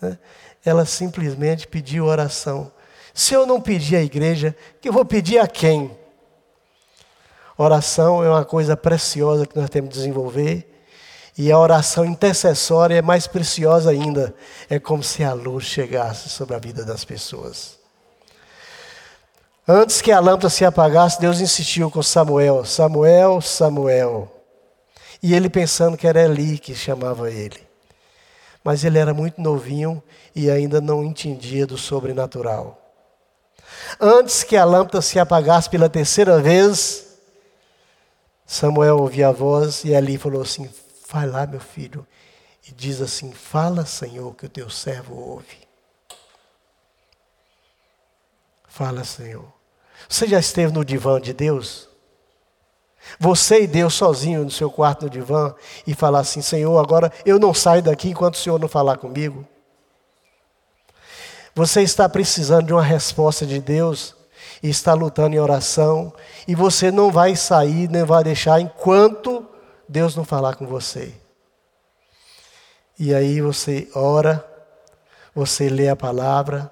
Né? 0.02 0.18
Ela 0.64 0.86
simplesmente 0.86 1.68
pediu 1.68 2.06
oração. 2.06 2.72
Se 3.14 3.34
eu 3.34 3.46
não 3.46 3.60
pedir 3.60 3.96
à 3.96 4.02
igreja, 4.02 4.56
que 4.80 4.90
eu 4.90 4.94
vou 4.94 5.06
pedir 5.06 5.40
a 5.40 5.48
quem? 5.48 5.92
Oração 7.58 8.24
é 8.24 8.30
uma 8.30 8.46
coisa 8.46 8.78
preciosa 8.78 9.46
que 9.46 9.58
nós 9.58 9.70
temos 9.70 9.90
que 9.90 9.96
desenvolver. 9.96 10.74
E 11.38 11.52
a 11.52 11.58
oração 11.58 12.06
intercessória 12.06 12.96
é 12.96 13.02
mais 13.02 13.28
preciosa 13.28 13.90
ainda. 13.92 14.34
É 14.70 14.80
como 14.80 15.04
se 15.04 15.24
a 15.24 15.34
luz 15.34 15.66
chegasse 15.66 16.30
sobre 16.30 16.56
a 16.56 16.60
vida 16.60 16.84
das 16.86 17.04
pessoas. 17.04 17.77
Antes 19.68 20.00
que 20.00 20.14
a 20.14 20.20
lâmpada 20.22 20.50
se 20.50 20.64
apagasse, 20.64 21.20
Deus 21.20 21.42
insistiu 21.42 21.92
com 21.92 22.02
Samuel: 22.02 22.64
Samuel, 22.64 23.42
Samuel. 23.42 24.32
E 25.22 25.34
ele 25.34 25.50
pensando 25.50 25.98
que 25.98 26.08
era 26.08 26.24
Eli 26.24 26.58
que 26.58 26.74
chamava 26.74 27.30
ele. 27.30 27.68
Mas 28.64 28.86
ele 28.86 28.98
era 28.98 29.14
muito 29.14 29.42
novinho 29.42 30.02
e 30.34 30.50
ainda 30.50 30.80
não 30.80 31.04
entendia 31.04 31.68
do 31.68 31.78
sobrenatural. 31.78 32.82
Antes 34.00 34.44
que 34.44 34.56
a 34.56 34.64
lâmpada 34.64 35.02
se 35.02 35.20
apagasse 35.20 35.70
pela 35.70 35.90
terceira 35.90 36.40
vez, 36.40 37.18
Samuel 38.46 39.00
ouvia 39.00 39.28
a 39.28 39.32
voz 39.34 39.84
e 39.84 39.92
Eli 39.92 40.18
falou 40.18 40.44
assim: 40.44 40.70
Vai 41.10 41.28
lá, 41.28 41.46
meu 41.46 41.60
filho, 41.60 42.08
e 42.66 42.72
diz 42.72 43.02
assim: 43.02 43.34
Fala, 43.34 43.86
Senhor, 43.86 44.34
que 44.34 44.46
o 44.46 44.50
teu 44.50 44.70
servo 44.70 45.14
ouve. 45.14 45.68
Fala, 48.66 49.04
Senhor. 49.04 49.57
Você 50.08 50.28
já 50.28 50.40
esteve 50.40 50.74
no 50.74 50.84
divã 50.84 51.20
de 51.20 51.34
Deus? 51.34 51.88
Você 53.20 53.62
e 53.64 53.68
Deus 53.68 53.94
sozinho 53.94 54.44
no 54.44 54.52
seu 54.52 54.70
quarto 54.70 55.04
no 55.04 55.10
divã 55.10 55.56
e 55.86 55.94
falar 55.94 56.20
assim: 56.20 56.42
Senhor, 56.42 56.78
agora 56.78 57.12
eu 57.26 57.40
não 57.40 57.54
saio 57.54 57.82
daqui 57.82 58.10
enquanto 58.10 58.36
o 58.36 58.38
Senhor 58.38 58.60
não 58.60 58.68
falar 58.68 58.98
comigo. 58.98 59.46
Você 61.56 61.82
está 61.82 62.08
precisando 62.08 62.68
de 62.68 62.74
uma 62.74 62.84
resposta 62.84 63.46
de 63.46 63.60
Deus 63.60 64.16
e 64.62 64.70
está 64.70 64.94
lutando 64.94 65.36
em 65.36 65.40
oração 65.40 66.14
e 66.48 66.54
você 66.54 66.92
não 66.92 67.12
vai 67.12 67.36
sair 67.36 67.90
nem 67.90 68.04
vai 68.04 68.24
deixar 68.24 68.60
enquanto 68.60 69.46
Deus 69.88 70.16
não 70.16 70.24
falar 70.24 70.56
com 70.56 70.68
você. 70.68 71.14
E 73.00 73.14
aí 73.14 73.42
você 73.42 73.90
ora, 73.96 74.46
você 75.34 75.70
lê 75.70 75.88
a 75.88 75.96
palavra 75.96 76.72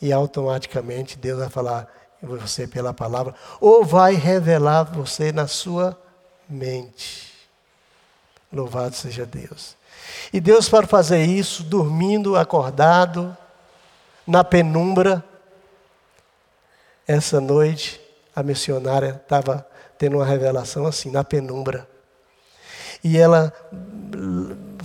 e 0.00 0.12
automaticamente 0.12 1.18
Deus 1.18 1.38
vai 1.38 1.48
falar 1.48 1.88
você 2.22 2.66
pela 2.66 2.92
palavra, 2.92 3.34
ou 3.60 3.84
vai 3.84 4.14
revelar 4.14 4.84
você 4.84 5.32
na 5.32 5.46
sua 5.46 5.98
mente. 6.48 7.32
Louvado 8.52 8.94
seja 8.94 9.24
Deus. 9.26 9.76
E 10.32 10.40
Deus 10.40 10.68
para 10.68 10.86
fazer 10.86 11.24
isso, 11.24 11.62
dormindo, 11.62 12.36
acordado, 12.36 13.36
na 14.26 14.42
penumbra. 14.42 15.24
Essa 17.06 17.40
noite, 17.40 18.00
a 18.34 18.42
missionária 18.42 19.20
estava 19.22 19.66
tendo 19.96 20.16
uma 20.16 20.26
revelação 20.26 20.86
assim, 20.86 21.10
na 21.10 21.24
penumbra. 21.24 21.88
E 23.02 23.16
ela 23.16 23.52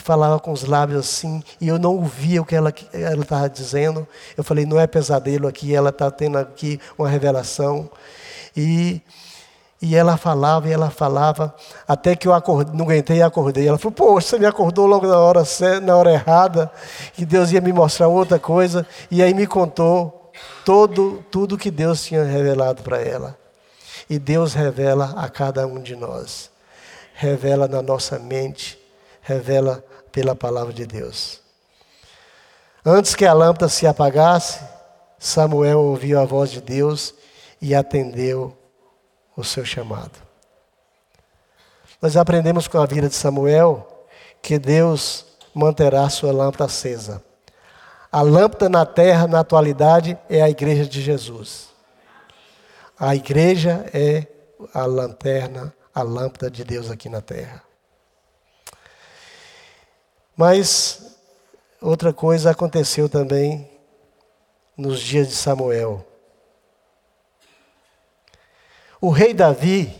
falava 0.03 0.39
com 0.39 0.51
os 0.51 0.65
lábios 0.65 0.99
assim, 0.99 1.41
e 1.59 1.67
eu 1.67 1.79
não 1.79 1.95
ouvia 1.95 2.41
o 2.41 2.45
que 2.45 2.55
ela 2.55 2.73
estava 3.19 3.49
dizendo. 3.49 4.07
Eu 4.37 4.43
falei, 4.43 4.65
não 4.65 4.79
é 4.79 4.85
pesadelo 4.85 5.47
aqui, 5.47 5.73
ela 5.73 5.89
está 5.89 6.11
tendo 6.11 6.37
aqui 6.37 6.79
uma 6.97 7.09
revelação. 7.09 7.89
E, 8.55 9.01
e 9.81 9.95
ela 9.95 10.17
falava, 10.17 10.67
e 10.67 10.71
ela 10.71 10.89
falava, 10.89 11.55
até 11.87 12.15
que 12.15 12.27
eu 12.27 12.33
acordei, 12.33 12.73
não 12.75 12.85
aguentei 12.85 13.17
e 13.17 13.21
acordei. 13.21 13.67
Ela 13.67 13.77
falou, 13.77 13.93
poxa, 13.93 14.27
você 14.27 14.39
me 14.39 14.45
acordou 14.45 14.85
logo 14.85 15.07
na 15.07 15.17
hora, 15.17 15.43
na 15.81 15.95
hora 15.95 16.11
errada, 16.11 16.71
que 17.13 17.25
Deus 17.25 17.51
ia 17.51 17.61
me 17.61 17.71
mostrar 17.71 18.07
outra 18.07 18.37
coisa. 18.37 18.85
E 19.09 19.23
aí 19.23 19.33
me 19.33 19.47
contou 19.47 20.31
todo, 20.65 21.23
tudo 21.31 21.57
que 21.57 21.71
Deus 21.71 22.03
tinha 22.03 22.23
revelado 22.23 22.83
para 22.83 23.01
ela. 23.01 23.37
E 24.09 24.19
Deus 24.19 24.53
revela 24.53 25.13
a 25.17 25.29
cada 25.29 25.65
um 25.65 25.81
de 25.81 25.95
nós. 25.95 26.51
Revela 27.15 27.67
na 27.67 27.81
nossa 27.81 28.19
mente, 28.19 28.77
revela 29.21 29.83
pela 30.13 30.35
palavra 30.35 30.71
de 30.71 30.85
Deus. 30.85 31.41
Antes 32.85 33.15
que 33.15 33.25
a 33.25 33.33
lâmpada 33.33 33.67
se 33.67 33.87
apagasse, 33.87 34.61
Samuel 35.17 35.79
ouviu 35.79 36.19
a 36.19 36.25
voz 36.25 36.51
de 36.51 36.61
Deus 36.61 37.15
e 37.59 37.73
atendeu 37.73 38.55
o 39.35 39.43
seu 39.43 39.65
chamado. 39.65 40.11
Nós 42.01 42.15
aprendemos 42.15 42.67
com 42.67 42.77
a 42.77 42.85
vida 42.85 43.09
de 43.09 43.15
Samuel 43.15 44.05
que 44.41 44.59
Deus 44.59 45.25
manterá 45.53 46.07
sua 46.09 46.31
lâmpada 46.31 46.65
acesa. 46.65 47.23
A 48.11 48.21
lâmpada 48.21 48.69
na 48.69 48.85
terra, 48.85 49.25
na 49.25 49.39
atualidade, 49.39 50.17
é 50.29 50.43
a 50.43 50.49
igreja 50.49 50.85
de 50.85 51.01
Jesus. 51.01 51.69
A 52.99 53.15
igreja 53.15 53.89
é 53.91 54.27
a 54.73 54.85
lanterna, 54.85 55.73
a 55.95 56.03
lâmpada 56.03 56.51
de 56.51 56.63
Deus 56.63 56.91
aqui 56.91 57.09
na 57.09 57.21
terra. 57.21 57.63
Mas 60.35 61.17
outra 61.81 62.11
coisa 62.11 62.51
aconteceu 62.51 63.07
também 63.07 63.69
nos 64.75 64.99
dias 64.99 65.27
de 65.27 65.35
Samuel. 65.35 66.05
O 68.99 69.09
rei 69.09 69.33
Davi, 69.33 69.93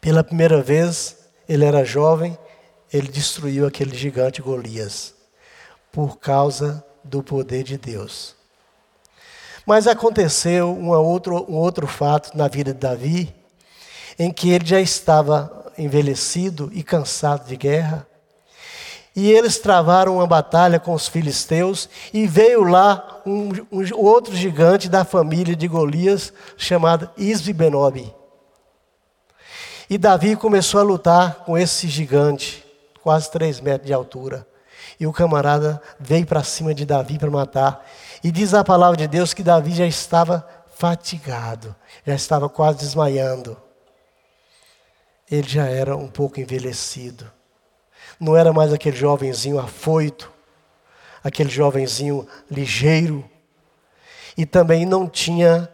pela 0.00 0.24
primeira 0.24 0.62
vez, 0.62 1.18
ele 1.48 1.64
era 1.64 1.84
jovem, 1.84 2.38
ele 2.92 3.08
destruiu 3.08 3.66
aquele 3.66 3.96
gigante 3.96 4.40
Golias, 4.40 5.14
por 5.90 6.18
causa 6.18 6.84
do 7.02 7.22
poder 7.22 7.64
de 7.64 7.76
Deus. 7.76 8.36
Mas 9.66 9.86
aconteceu 9.86 10.70
um 10.70 10.90
outro, 10.90 11.44
um 11.50 11.56
outro 11.56 11.86
fato 11.86 12.36
na 12.36 12.48
vida 12.48 12.72
de 12.72 12.78
Davi, 12.78 13.34
em 14.18 14.32
que 14.32 14.50
ele 14.50 14.64
já 14.64 14.80
estava 14.80 15.57
envelhecido 15.78 16.70
e 16.72 16.82
cansado 16.82 17.46
de 17.46 17.56
guerra. 17.56 18.06
E 19.14 19.30
eles 19.32 19.58
travaram 19.58 20.16
uma 20.16 20.26
batalha 20.26 20.78
com 20.78 20.92
os 20.92 21.08
filisteus 21.08 21.88
e 22.12 22.26
veio 22.26 22.62
lá 22.64 23.20
um, 23.26 23.50
um 23.72 23.96
outro 23.96 24.34
gigante 24.34 24.88
da 24.88 25.04
família 25.04 25.56
de 25.56 25.66
Golias 25.66 26.32
chamado 26.56 27.10
Isbi-Benob. 27.16 28.14
E 29.90 29.98
Davi 29.98 30.36
começou 30.36 30.80
a 30.80 30.84
lutar 30.84 31.36
com 31.44 31.56
esse 31.56 31.88
gigante, 31.88 32.64
quase 33.02 33.30
três 33.30 33.60
metros 33.60 33.86
de 33.86 33.92
altura. 33.92 34.46
E 35.00 35.06
o 35.06 35.12
camarada 35.12 35.80
veio 35.98 36.26
para 36.26 36.44
cima 36.44 36.74
de 36.74 36.84
Davi 36.84 37.18
para 37.18 37.30
matar. 37.30 37.84
E 38.22 38.30
diz 38.30 38.52
a 38.52 38.62
palavra 38.62 38.96
de 38.96 39.08
Deus 39.08 39.32
que 39.32 39.42
Davi 39.42 39.72
já 39.72 39.86
estava 39.86 40.46
fatigado, 40.76 41.74
já 42.06 42.14
estava 42.14 42.48
quase 42.48 42.78
desmaiando 42.78 43.56
ele 45.30 45.48
já 45.48 45.66
era 45.66 45.96
um 45.96 46.08
pouco 46.08 46.40
envelhecido. 46.40 47.30
Não 48.18 48.36
era 48.36 48.52
mais 48.52 48.72
aquele 48.72 48.96
jovenzinho 48.96 49.58
afoito, 49.58 50.32
aquele 51.22 51.50
jovenzinho 51.50 52.26
ligeiro. 52.50 53.24
E 54.36 54.46
também 54.46 54.86
não 54.86 55.08
tinha 55.08 55.68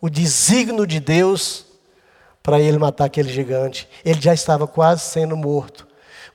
o 0.00 0.08
desígnio 0.08 0.86
de 0.86 1.00
Deus 1.00 1.66
para 2.42 2.60
ele 2.60 2.78
matar 2.78 3.06
aquele 3.06 3.32
gigante. 3.32 3.88
Ele 4.04 4.20
já 4.20 4.34
estava 4.34 4.66
quase 4.66 5.02
sendo 5.02 5.36
morto. 5.36 5.86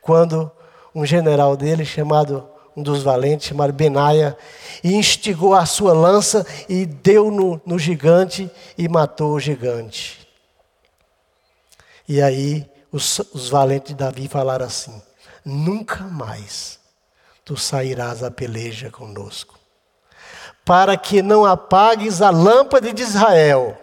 Quando 0.02 0.52
um 0.94 1.06
general 1.06 1.56
dele, 1.56 1.86
chamado, 1.86 2.48
um 2.76 2.82
dos 2.82 3.04
valentes, 3.04 3.48
chamado 3.48 3.74
Benaia, 3.74 4.38
instigou 4.84 5.54
a 5.54 5.66
sua 5.66 5.94
lança 5.94 6.46
e 6.68 6.86
deu 6.86 7.30
no, 7.30 7.62
no 7.66 7.78
gigante 7.78 8.50
e 8.78 8.88
matou 8.88 9.34
o 9.34 9.40
gigante. 9.40 10.29
E 12.10 12.24
aí 12.24 12.68
os, 12.92 13.20
os 13.32 13.50
valentes 13.50 13.90
de 13.90 13.96
Davi 13.96 14.28
falaram 14.28 14.66
assim: 14.66 15.00
nunca 15.46 16.04
mais 16.04 16.80
tu 17.46 17.56
sairás 17.56 18.24
a 18.24 18.32
peleja 18.32 18.90
conosco. 18.90 19.58
para 20.66 20.98
que 20.98 21.22
não 21.22 21.46
apagues 21.46 22.22
a 22.22 22.30
lâmpada 22.30 22.92
de 22.92 23.02
Israel. 23.02 23.78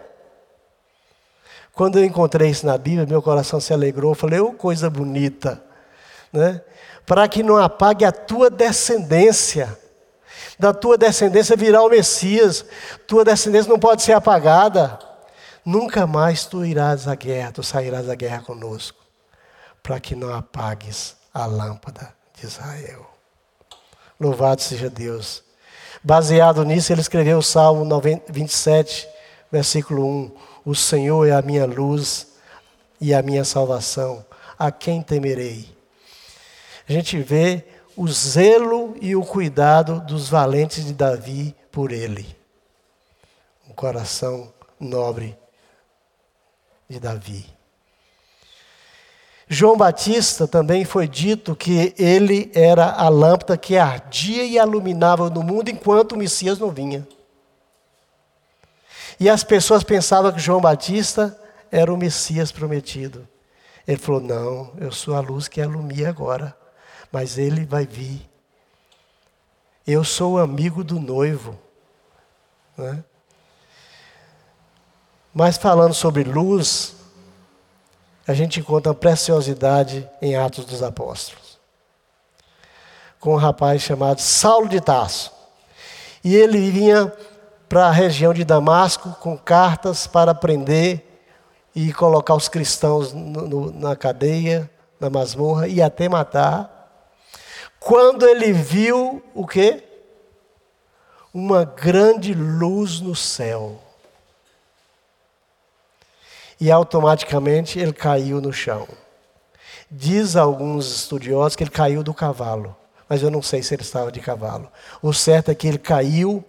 Quando 1.73 1.99
eu 1.99 2.05
encontrei 2.05 2.49
isso 2.49 2.65
na 2.65 2.77
Bíblia, 2.77 3.05
meu 3.05 3.21
coração 3.21 3.59
se 3.59 3.73
alegrou. 3.73 4.11
Eu 4.11 4.15
falei, 4.15 4.39
oh, 4.39 4.53
coisa 4.53 4.89
bonita. 4.89 5.61
Né? 6.31 6.61
Para 7.05 7.27
que 7.27 7.43
não 7.43 7.57
apague 7.57 8.03
a 8.03 8.11
tua 8.11 8.49
descendência. 8.49 9.77
Da 10.57 10.73
tua 10.73 10.97
descendência 10.97 11.55
virá 11.55 11.83
o 11.83 11.89
Messias. 11.89 12.65
Tua 13.05 13.23
descendência 13.23 13.69
não 13.69 13.77
pode 13.79 14.01
ser 14.01 14.13
apagada. 14.13 14.97
Nunca 15.67 16.07
mais 16.07 16.45
tu 16.45 16.63
irás 16.63 17.09
à 17.09 17.15
guerra, 17.15 17.51
tu 17.51 17.61
sairás 17.61 18.05
da 18.05 18.15
guerra 18.15 18.41
conosco. 18.41 19.03
Para 19.83 19.99
que 19.99 20.15
não 20.15 20.33
apagues 20.33 21.17
a 21.33 21.45
lâmpada 21.45 22.15
de 22.33 22.45
Israel. 22.45 23.05
Louvado 24.17 24.61
seja 24.61 24.89
Deus. 24.89 25.43
Baseado 26.01 26.63
nisso, 26.63 26.93
ele 26.93 27.01
escreveu 27.01 27.39
o 27.39 27.43
Salmo 27.43 27.83
27, 28.29 29.09
versículo 29.51 30.07
1. 30.07 30.31
O 30.63 30.73
Senhor 30.73 31.27
é 31.27 31.33
a 31.33 31.41
minha 31.41 31.65
luz 31.65 32.27
e 33.01 33.13
a 33.13 33.21
minha 33.21 33.43
salvação. 33.43 34.25
A 34.57 34.71
quem 34.71 35.01
temerei? 35.01 35.69
A 36.87 36.93
gente 36.93 37.21
vê 37.21 37.65
o 37.93 38.07
zelo 38.07 38.95
e 39.01 39.17
o 39.17 39.21
cuidado 39.21 39.99
dos 39.99 40.29
valentes 40.29 40.85
de 40.85 40.93
Davi 40.93 41.53
por 41.69 41.91
ele. 41.91 42.25
Um 43.69 43.73
coração 43.73 44.53
nobre 44.79 45.37
de 46.89 46.99
Davi. 46.99 47.45
João 49.49 49.77
Batista 49.77 50.47
também 50.47 50.83
foi 50.83 51.07
dito 51.07 51.55
que 51.55 51.93
ele 51.97 52.51
era 52.53 52.91
a 52.91 53.07
lâmpada 53.07 53.57
que 53.57 53.77
ardia 53.77 54.43
e 54.43 54.57
iluminava 54.57 55.29
no 55.29 55.41
mundo 55.41 55.69
enquanto 55.69 56.13
o 56.13 56.17
Messias 56.17 56.59
não 56.59 56.69
vinha. 56.69 57.07
E 59.19 59.29
as 59.29 59.43
pessoas 59.43 59.83
pensavam 59.83 60.31
que 60.31 60.39
João 60.39 60.59
Batista 60.59 61.39
era 61.71 61.91
o 61.91 61.97
Messias 61.97 62.51
prometido. 62.51 63.27
Ele 63.87 63.97
falou: 63.97 64.21
Não, 64.21 64.73
eu 64.77 64.91
sou 64.91 65.15
a 65.15 65.21
luz 65.21 65.47
que 65.47 65.61
ilumina 65.61 66.09
agora, 66.09 66.55
mas 67.11 67.37
ele 67.37 67.65
vai 67.65 67.85
vir. 67.85 68.29
Eu 69.85 70.03
sou 70.03 70.33
o 70.33 70.37
amigo 70.39 70.83
do 70.83 70.99
noivo. 70.99 71.57
Né? 72.75 73.01
Mas 75.37 75.55
falando 75.55 75.93
sobre 75.93 76.23
luz, 76.23 76.95
a 78.27 78.33
gente 78.33 78.59
encontra 78.59 78.91
preciosidade 78.91 80.09
em 80.19 80.35
Atos 80.35 80.65
dos 80.65 80.81
Apóstolos. 80.81 81.59
Com 83.19 83.35
um 83.35 83.37
rapaz 83.37 83.83
chamado 83.83 84.19
Saulo 84.19 84.67
de 84.67 84.81
Tarso. 84.81 85.31
E 86.23 86.35
ele 86.35 86.71
vinha 86.71 87.13
para 87.69 87.85
a 87.85 87.91
região 87.91 88.33
de 88.33 88.43
Damasco 88.43 89.15
com 89.21 89.37
cartas 89.37 90.07
para 90.07 90.33
prender 90.33 91.05
e 91.75 91.93
colocar 91.93 92.33
os 92.33 92.49
cristãos 92.49 93.13
no, 93.13 93.47
no, 93.47 93.71
na 93.71 93.95
cadeia, 93.95 94.67
na 94.99 95.07
masmorra 95.07 95.67
e 95.67 95.83
até 95.83 96.09
matar. 96.09 97.05
Quando 97.79 98.27
ele 98.27 98.51
viu 98.51 99.21
o 99.35 99.45
quê? 99.45 99.83
Uma 101.31 101.63
grande 101.63 102.33
luz 102.33 102.99
no 102.99 103.15
céu 103.15 103.83
e 106.59 106.71
automaticamente 106.71 107.79
ele 107.79 107.93
caiu 107.93 108.41
no 108.41 108.51
chão. 108.51 108.87
Diz 109.89 110.35
alguns 110.35 110.87
estudiosos 110.93 111.55
que 111.55 111.63
ele 111.63 111.71
caiu 111.71 112.03
do 112.03 112.13
cavalo, 112.13 112.75
mas 113.07 113.21
eu 113.21 113.31
não 113.31 113.41
sei 113.41 113.63
se 113.63 113.73
ele 113.73 113.83
estava 113.83 114.11
de 114.11 114.19
cavalo. 114.19 114.69
O 115.01 115.13
certo 115.13 115.49
é 115.49 115.55
que 115.55 115.67
ele 115.67 115.77
caiu 115.77 116.43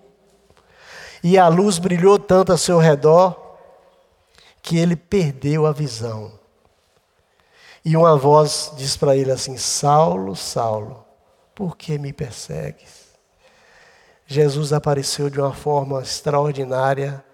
e 1.22 1.38
a 1.38 1.48
luz 1.48 1.78
brilhou 1.78 2.18
tanto 2.18 2.52
a 2.52 2.58
seu 2.58 2.78
redor 2.78 3.36
que 4.62 4.78
ele 4.78 4.96
perdeu 4.96 5.66
a 5.66 5.72
visão. 5.72 6.32
E 7.84 7.96
uma 7.96 8.16
voz 8.16 8.72
diz 8.76 8.96
para 8.96 9.16
ele 9.16 9.30
assim: 9.30 9.56
Saulo, 9.56 10.34
Saulo, 10.34 11.04
por 11.54 11.76
que 11.76 11.98
me 11.98 12.12
persegues? 12.12 13.08
Jesus 14.26 14.72
apareceu 14.72 15.30
de 15.30 15.40
uma 15.40 15.54
forma 15.54 16.02
extraordinária, 16.02 17.24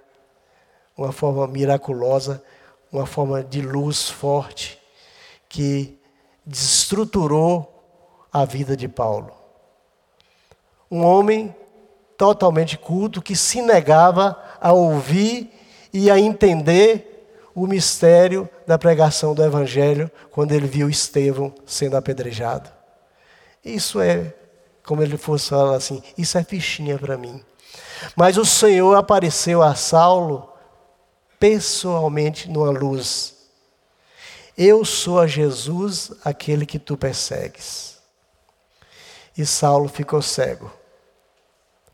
uma 0.97 1.11
forma 1.11 1.47
miraculosa, 1.49 2.43
uma 2.95 3.07
forma 3.07 3.43
de 3.43 3.61
luz 3.61 4.09
forte 4.09 4.81
que 5.49 5.99
destruturou 6.47 7.69
a 8.33 8.45
vida 8.45 8.77
de 8.77 8.87
Paulo. 8.87 9.33
Um 10.89 11.05
homem 11.05 11.55
totalmente 12.17 12.79
culto 12.79 13.21
que 13.21 13.35
se 13.35 13.61
negava 13.61 14.41
a 14.61 14.73
ouvir 14.73 15.51
e 15.93 16.09
a 16.09 16.21
entender 16.21 17.11
o 17.53 17.67
mistério 17.67 18.49
da 18.65 18.79
pregação 18.79 19.35
do 19.35 19.43
Evangelho 19.43 20.09
quando 20.31 20.53
ele 20.53 20.69
viu 20.69 20.89
Estevão 20.89 21.53
sendo 21.67 21.97
apedrejado. 21.97 22.71
Isso 23.65 24.01
é, 24.01 24.33
como 24.85 25.03
ele 25.03 25.17
fosse 25.17 25.49
falar 25.49 25.77
assim, 25.77 26.01
isso 26.17 26.39
é 26.39 26.45
fichinha 26.45 26.97
para 26.97 27.19
mim. 27.19 27.43
Mas 28.15 28.37
o 28.37 28.45
Senhor 28.45 28.95
apareceu 28.95 29.63
a 29.63 29.75
Saulo 29.75 30.54
pessoalmente 31.39 32.49
numa 32.49 32.71
luz. 32.71 33.35
Eu 34.57 34.85
sou 34.85 35.19
a 35.19 35.27
Jesus, 35.27 36.13
aquele 36.25 36.65
que 36.65 36.79
tu 36.79 36.97
persegues. 36.97 37.99
E 39.37 39.45
Saulo 39.45 39.89
ficou 39.89 40.23
cego 40.23 40.73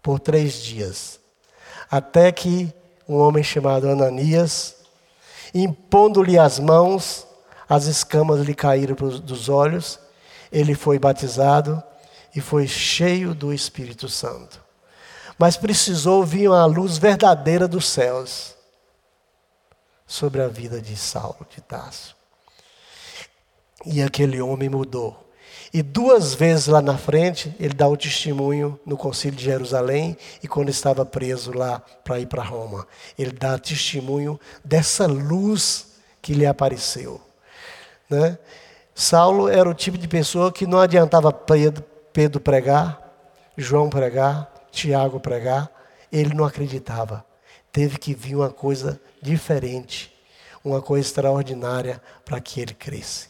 por 0.03 0.19
três 0.19 0.63
dias, 0.63 1.19
até 1.91 2.31
que 2.33 2.73
um 3.09 3.17
homem 3.17 3.43
chamado 3.43 3.89
Ananias, 3.89 4.77
impondo-lhe 5.53 6.39
as 6.39 6.59
mãos, 6.59 7.27
as 7.69 7.87
escamas 7.87 8.41
lhe 8.41 8.55
caíram 8.55 8.95
dos 8.95 9.49
olhos, 9.49 9.99
ele 10.51 10.75
foi 10.75 10.99
batizado 10.99 11.83
e 12.35 12.41
foi 12.41 12.67
cheio 12.67 13.35
do 13.35 13.53
Espírito 13.53 14.09
Santo. 14.09 14.63
Mas 15.39 15.57
precisou 15.57 16.25
vir 16.25 16.51
a 16.51 16.65
luz 16.67 16.99
verdadeira 16.99 17.67
dos 17.67 17.89
céus 17.89 18.55
sobre 20.11 20.43
a 20.43 20.49
vida 20.49 20.83
de 20.83 20.97
Saulo 20.97 21.47
de 21.49 21.61
Tarso. 21.61 22.17
E 23.87 24.03
aquele 24.03 24.43
homem 24.43 24.69
mudou. 24.69 25.33
E 25.73 25.83
duas 25.83 26.35
vezes 26.35 26.67
lá 26.67 26.83
na 26.83 26.99
frente, 26.99 27.55
ele 27.61 27.73
dá 27.73 27.87
o 27.87 27.97
testemunho 27.97 28.79
no 28.85 28.97
Concílio 28.97 29.39
de 29.39 29.45
Jerusalém 29.45 30.17
e 30.43 30.49
quando 30.49 30.69
estava 30.69 31.07
preso 31.07 31.57
lá 31.57 31.81
para 32.03 32.19
ir 32.19 32.27
para 32.27 32.43
Roma. 32.43 32.89
Ele 33.17 33.31
dá 33.31 33.57
testemunho 33.57 34.39
dessa 34.65 35.07
luz 35.07 35.93
que 36.21 36.35
lhe 36.35 36.45
apareceu. 36.45 37.21
Né? 38.11 38.37
Saulo 38.93 39.49
era 39.49 39.71
o 39.71 39.75
tipo 39.75 39.97
de 39.97 40.09
pessoa 40.09 40.51
que 40.51 40.67
não 40.67 40.81
adiantava 40.81 41.33
Pedro, 41.33 41.85
Pedro 42.13 42.41
pregar, 42.41 43.01
João 43.57 43.89
pregar, 43.89 44.53
Tiago 44.73 45.21
pregar, 45.21 45.71
ele 46.11 46.35
não 46.35 46.45
acreditava. 46.45 47.25
Teve 47.71 47.97
que 47.97 48.13
vir 48.13 48.35
uma 48.35 48.51
coisa 48.51 49.01
diferente, 49.21 50.15
uma 50.65 50.81
coisa 50.81 51.07
extraordinária 51.07 52.01
para 52.25 52.41
que 52.41 52.61
ele 52.61 52.75
cresça. 52.75 53.27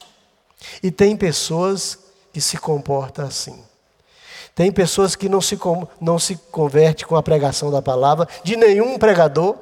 E 0.83 0.91
tem 0.91 1.17
pessoas 1.17 1.99
que 2.33 2.41
se 2.41 2.59
comportam 2.59 3.27
assim. 3.27 3.65
Tem 4.55 4.71
pessoas 4.71 5.17
que 5.17 5.29
não 5.29 5.41
se, 5.41 5.59
não 6.01 6.19
se 6.19 6.37
convertem 6.37 7.07
com 7.07 7.17
a 7.17 7.23
pregação 7.23 7.71
da 7.71 7.81
palavra, 7.81 8.29
de 8.43 8.57
nenhum 8.57 8.99
pregador. 8.99 9.57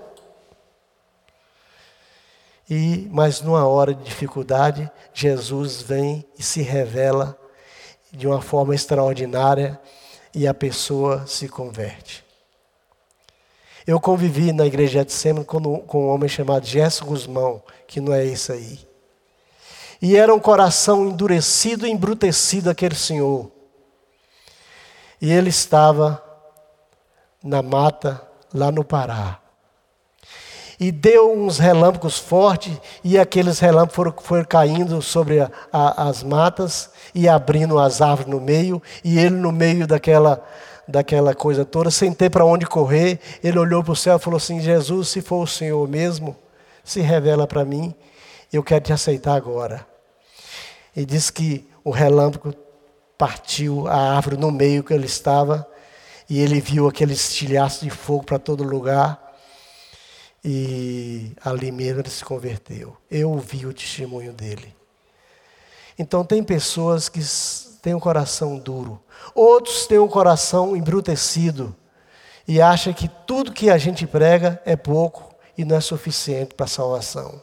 E, 2.68 3.08
mas 3.10 3.40
numa 3.40 3.66
hora 3.66 3.94
de 3.94 4.02
dificuldade, 4.02 4.90
Jesus 5.14 5.80
vem 5.80 6.24
e 6.38 6.42
se 6.42 6.62
revela 6.62 7.38
de 8.10 8.26
uma 8.26 8.40
forma 8.40 8.74
extraordinária 8.74 9.80
e 10.34 10.46
a 10.46 10.54
pessoa 10.54 11.26
se 11.26 11.48
converte. 11.48 12.27
Eu 13.88 13.98
convivi 13.98 14.52
na 14.52 14.66
igreja 14.66 15.02
de 15.02 15.10
Sema 15.10 15.42
com, 15.42 15.78
com 15.78 16.04
um 16.04 16.08
homem 16.10 16.28
chamado 16.28 16.66
Gerson 16.66 17.06
Guzmão, 17.06 17.62
que 17.86 18.02
não 18.02 18.12
é 18.12 18.22
isso 18.22 18.52
aí. 18.52 18.78
E 20.02 20.14
era 20.14 20.34
um 20.34 20.38
coração 20.38 21.06
endurecido 21.06 21.86
e 21.86 21.90
embrutecido 21.90 22.68
aquele 22.68 22.94
senhor. 22.94 23.50
E 25.18 25.32
ele 25.32 25.48
estava 25.48 26.22
na 27.42 27.62
mata, 27.62 28.20
lá 28.52 28.70
no 28.70 28.84
Pará. 28.84 29.38
E 30.78 30.92
deu 30.92 31.32
uns 31.32 31.56
relâmpagos 31.56 32.18
fortes, 32.18 32.78
e 33.02 33.18
aqueles 33.18 33.58
relâmpagos 33.58 33.96
foram, 33.96 34.14
foram 34.20 34.44
caindo 34.44 35.00
sobre 35.00 35.40
a, 35.40 35.50
a, 35.72 36.10
as 36.10 36.22
matas 36.22 36.90
e 37.14 37.26
abrindo 37.26 37.78
as 37.78 38.02
árvores 38.02 38.30
no 38.30 38.38
meio, 38.38 38.82
e 39.02 39.18
ele 39.18 39.36
no 39.36 39.50
meio 39.50 39.86
daquela 39.86 40.44
daquela 40.88 41.34
coisa 41.34 41.64
toda, 41.64 41.90
sem 41.90 42.12
ter 42.12 42.30
para 42.30 42.44
onde 42.44 42.64
correr, 42.66 43.20
ele 43.44 43.58
olhou 43.58 43.84
para 43.84 43.92
o 43.92 43.96
céu 43.96 44.16
e 44.16 44.20
falou 44.20 44.38
assim: 44.38 44.60
Jesus, 44.60 45.08
se 45.08 45.20
for 45.20 45.42
o 45.42 45.46
Senhor 45.46 45.86
mesmo, 45.86 46.34
se 46.82 47.00
revela 47.00 47.46
para 47.46 47.64
mim, 47.64 47.94
eu 48.52 48.62
quero 48.62 48.84
te 48.84 48.92
aceitar 48.92 49.34
agora. 49.34 49.86
E 50.96 51.04
diz 51.04 51.30
que 51.30 51.68
o 51.84 51.90
relâmpago 51.90 52.54
partiu 53.16 53.86
a 53.86 54.16
árvore 54.16 54.36
no 54.36 54.50
meio 54.50 54.82
que 54.82 54.94
ele 54.94 55.06
estava, 55.06 55.68
E 56.30 56.40
ele 56.40 56.60
viu 56.60 56.86
aquele 56.86 57.14
estilhaço 57.14 57.84
de 57.84 57.90
fogo 57.90 58.24
para 58.24 58.38
todo 58.38 58.62
lugar. 58.62 59.18
E 60.44 61.32
ali 61.42 61.72
mesmo 61.72 62.00
ele 62.00 62.10
se 62.10 62.24
converteu. 62.24 62.96
Eu 63.10 63.30
ouvi 63.30 63.64
o 63.64 63.72
testemunho 63.72 64.32
dele. 64.32 64.74
Então, 65.98 66.24
tem 66.24 66.44
pessoas 66.44 67.08
que 67.08 67.20
têm 67.88 67.94
um 67.94 68.00
coração 68.00 68.58
duro, 68.58 69.02
outros 69.34 69.86
têm 69.86 69.98
um 69.98 70.06
coração 70.06 70.76
embrutecido 70.76 71.74
e 72.46 72.60
acham 72.60 72.92
que 72.92 73.08
tudo 73.26 73.50
que 73.50 73.70
a 73.70 73.78
gente 73.78 74.06
prega 74.06 74.60
é 74.66 74.76
pouco 74.76 75.34
e 75.56 75.64
não 75.64 75.74
é 75.74 75.80
suficiente 75.80 76.54
para 76.54 76.66
a 76.66 76.68
salvação. 76.68 77.42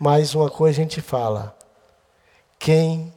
Mas 0.00 0.34
uma 0.34 0.50
coisa 0.50 0.80
a 0.80 0.82
gente 0.82 1.00
fala: 1.00 1.56
quem 2.58 3.14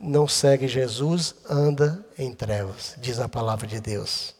não 0.00 0.26
segue 0.26 0.66
Jesus 0.66 1.34
anda 1.46 2.02
em 2.18 2.32
trevas, 2.32 2.94
diz 2.96 3.20
a 3.20 3.28
palavra 3.28 3.66
de 3.66 3.80
Deus. 3.80 4.34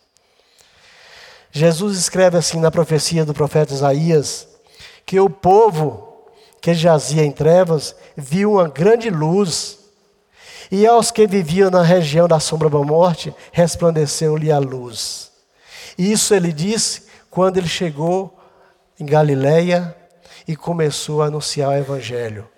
Jesus 1.53 1.99
escreve 1.99 2.38
assim 2.38 2.59
na 2.59 2.71
profecia 2.71 3.27
do 3.27 3.35
profeta 3.35 3.75
Isaías 3.75 4.49
que 5.05 5.21
o 5.21 5.29
povo 5.29 6.31
que 6.62 6.73
jazia 6.73 7.27
em 7.27 7.31
trevas 7.31 7.95
viu 8.17 8.53
uma 8.53 8.69
grande 8.69 9.11
luz, 9.11 9.84
e 10.70 10.87
aos 10.87 11.11
que 11.11 11.27
viviam 11.27 11.70
na 11.70 11.83
região 11.83 12.27
da 12.27 12.40
sombra 12.40 12.70
da 12.70 12.79
morte 12.79 13.35
resplandeceu-lhe 13.53 14.50
a 14.50 14.59
luz. 14.59 15.31
Isso 15.98 16.35
ele 16.35 16.53
disse 16.53 17.05
quando 17.31 17.59
ele 17.59 17.68
chegou 17.68 18.38
em 18.98 19.07
Galileia 19.07 19.94
e 20.46 20.57
começou 20.57 21.22
a 21.22 21.27
anunciar 21.27 21.70
o 21.70 21.74
evangelho. 21.74 22.48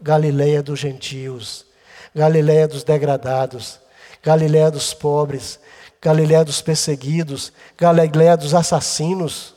Galileia 0.00 0.62
dos 0.62 0.78
gentios, 0.78 1.66
Galileia 2.14 2.66
dos 2.66 2.82
degradados, 2.82 3.78
Galileia 4.22 4.70
dos 4.70 4.94
pobres, 4.94 5.58
Galileia 6.00 6.44
dos 6.44 6.62
perseguidos, 6.62 7.52
Galileia 7.76 8.36
dos 8.36 8.54
assassinos. 8.54 9.54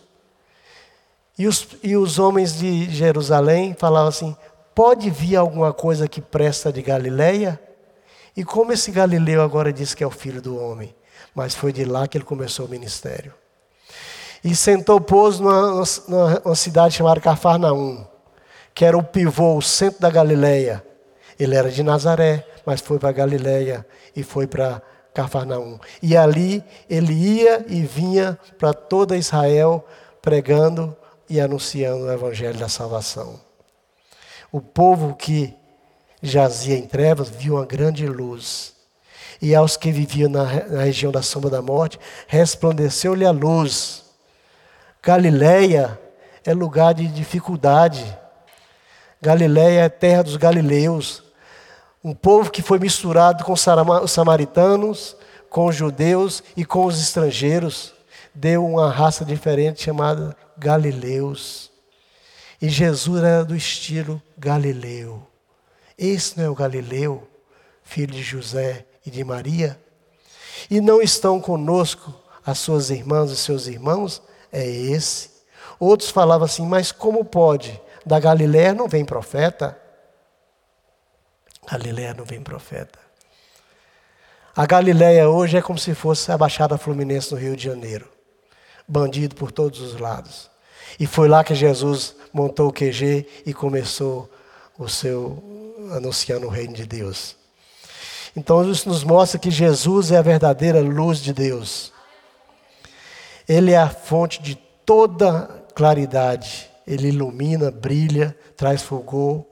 E 1.38 1.47
os, 1.47 1.67
e 1.82 1.95
os 1.95 2.19
homens 2.19 2.58
de 2.58 2.89
Jerusalém 2.91 3.75
falavam 3.77 4.10
assim: 4.10 4.36
pode 4.75 5.10
vir 5.10 5.36
alguma 5.36 5.73
coisa 5.73 6.08
que 6.08 6.21
presta 6.21 6.71
de 6.71 6.82
Galileia? 6.82 7.60
E 8.36 8.43
como 8.43 8.74
esse 8.74 8.91
Galileu 8.91 9.41
agora 9.41 9.72
diz 9.72 9.93
que 9.93 10.04
é 10.04 10.08
o 10.08 10.12
filho 10.12 10.41
do 10.41 10.58
homem? 10.58 10.96
Mas 11.36 11.54
foi 11.56 11.72
de 11.72 11.86
lá 11.86 12.08
que 12.08 12.17
ele 12.17 12.26
começou 12.26 12.65
o 12.65 12.69
ministério. 12.69 13.34
E 14.43 14.56
sentou 14.56 15.00
pôs 15.00 15.39
numa, 15.39 15.84
numa 16.08 16.56
cidade 16.56 16.96
chamada 16.96 17.22
Cafarnaum, 17.22 18.06
que 18.74 18.84
era 18.84 18.98
o 18.98 19.04
pivô, 19.04 19.56
o 19.56 19.62
centro 19.62 20.02
da 20.02 20.10
Galileia. 20.10 20.84
Ele 21.39 21.56
era 21.56 21.72
de 21.72 21.82
Nazaré, 21.82 22.46
mas 22.65 22.82
foi 22.82 23.00
para 23.00 23.12
Galileia 23.12 23.86
e 24.15 24.24
foi 24.24 24.48
para 24.48 24.82
Cafarnaum. 25.13 25.80
E 26.02 26.17
ali 26.17 26.63
ele 26.89 27.13
ia 27.13 27.65
e 27.67 27.82
vinha 27.82 28.38
para 28.58 28.74
toda 28.74 29.15
Israel 29.15 29.86
pregando 30.22 30.96
e 31.30 31.39
anunciando 31.39 32.06
o 32.06 32.12
evangelho 32.12 32.60
da 32.60 32.67
salvação. 32.67 33.39
O 34.52 34.62
povo 34.62 35.15
que 35.15 35.56
jazia 36.23 36.77
em 36.77 36.88
trevas 36.88 37.29
viu 37.29 37.55
uma 37.55 37.65
grande 37.65 38.07
luz. 38.07 38.73
E 39.41 39.53
aos 39.53 39.75
que 39.75 39.91
viviam 39.91 40.29
na, 40.29 40.45
na 40.45 40.83
região 40.83 41.12
da 41.12 41.21
sombra 41.21 41.49
da 41.49 41.62
morte, 41.62 41.99
resplandeceu-lhe 42.27 43.25
a 43.25 43.31
luz. 43.31 44.05
Galileia 45.01 45.99
é 46.45 46.53
lugar 46.53 46.93
de 46.93 47.07
dificuldade. 47.07 48.05
Galileia 49.21 49.81
é 49.81 49.89
terra 49.89 50.23
dos 50.23 50.38
galileus. 50.38 51.21
Um 52.01 52.13
povo 52.13 52.49
que 52.49 52.62
foi 52.62 52.79
misturado 52.79 53.43
com 53.43 53.51
os 53.51 53.65
samaritanos, 54.12 55.17
com 55.49 55.65
os 55.67 55.75
judeus 55.75 56.41
e 56.55 56.63
com 56.63 56.86
os 56.86 57.01
estrangeiros. 57.01 57.93
Deu 58.33 58.65
uma 58.65 58.89
raça 58.89 59.25
diferente 59.25 59.83
chamada 59.83 60.36
Galileus. 60.57 61.69
E 62.62 62.69
Jesus 62.69 63.21
era 63.21 63.43
do 63.43 63.55
estilo 63.55 64.21
Galileu. 64.38 65.33
Esse 65.97 66.38
não 66.38 66.45
é 66.45 66.49
o 66.49 66.56
Galileu, 66.56 67.27
filho 67.84 68.13
de 68.13 68.23
José 68.23 68.86
e 69.06 69.12
de 69.12 69.23
Maria? 69.23 69.79
E 70.69 70.82
não 70.82 71.01
estão 71.01 71.39
conosco 71.39 72.13
as 72.45 72.60
suas 72.60 72.89
irmãs 72.89 73.32
e 73.32 73.36
seus 73.36 73.67
irmãos? 73.67 74.21
É 74.51 74.67
esse. 74.67 75.29
Outros 75.79 76.10
falavam 76.10 76.45
assim, 76.45 76.65
mas 76.65 76.91
como 76.91 77.23
pode? 77.25 77.79
Da 78.06 78.19
Galiléia 78.19 78.73
não 78.73 78.88
vem 78.88 79.06
profeta? 79.06 79.77
Galiléia 81.69 82.13
não 82.13 82.25
vem 82.25 82.41
profeta. 82.41 82.99
A 84.56 84.65
Galiléia 84.65 85.29
hoje 85.29 85.58
é 85.58 85.62
como 85.62 85.79
se 85.79 85.95
fosse 85.95 86.32
a 86.32 86.38
Baixada 86.38 86.77
Fluminense 86.77 87.32
no 87.32 87.39
Rio 87.39 87.56
de 87.56 87.63
Janeiro. 87.63 88.08
Bandido 88.88 89.36
por 89.36 89.51
todos 89.51 89.82
os 89.82 89.99
lados. 89.99 90.51
E 90.99 91.08
foi 91.08 91.27
lá 91.27 91.43
que 91.43 91.56
Jesus 91.56 92.15
montou 92.32 92.69
o 92.69 92.73
QG 92.73 93.27
e 93.45 93.53
começou 93.53 94.29
o 94.77 94.88
seu 94.88 95.62
anunciando 95.91 96.48
o 96.48 96.50
reino 96.50 96.74
de 96.74 96.86
Deus. 96.86 97.36
Então 98.36 98.69
isso 98.69 98.89
nos 98.89 99.04
mostra 99.04 99.39
que 99.39 99.52
Jesus 99.52 100.12
é 100.12 100.17
a 100.17 100.22
verdadeira 100.22 100.82
luz 100.82 101.19
de 101.19 101.34
Deus. 101.34 101.91
Ele 103.48 103.72
é 103.72 103.78
a 103.78 103.89
fonte 103.89 104.41
de 104.41 104.56
toda 104.86 105.48
claridade. 105.76 106.69
Ele 106.86 107.10
ilumina, 107.10 107.72
brilha, 107.72 108.36
traz 108.56 108.82
fulgor, 108.82 109.46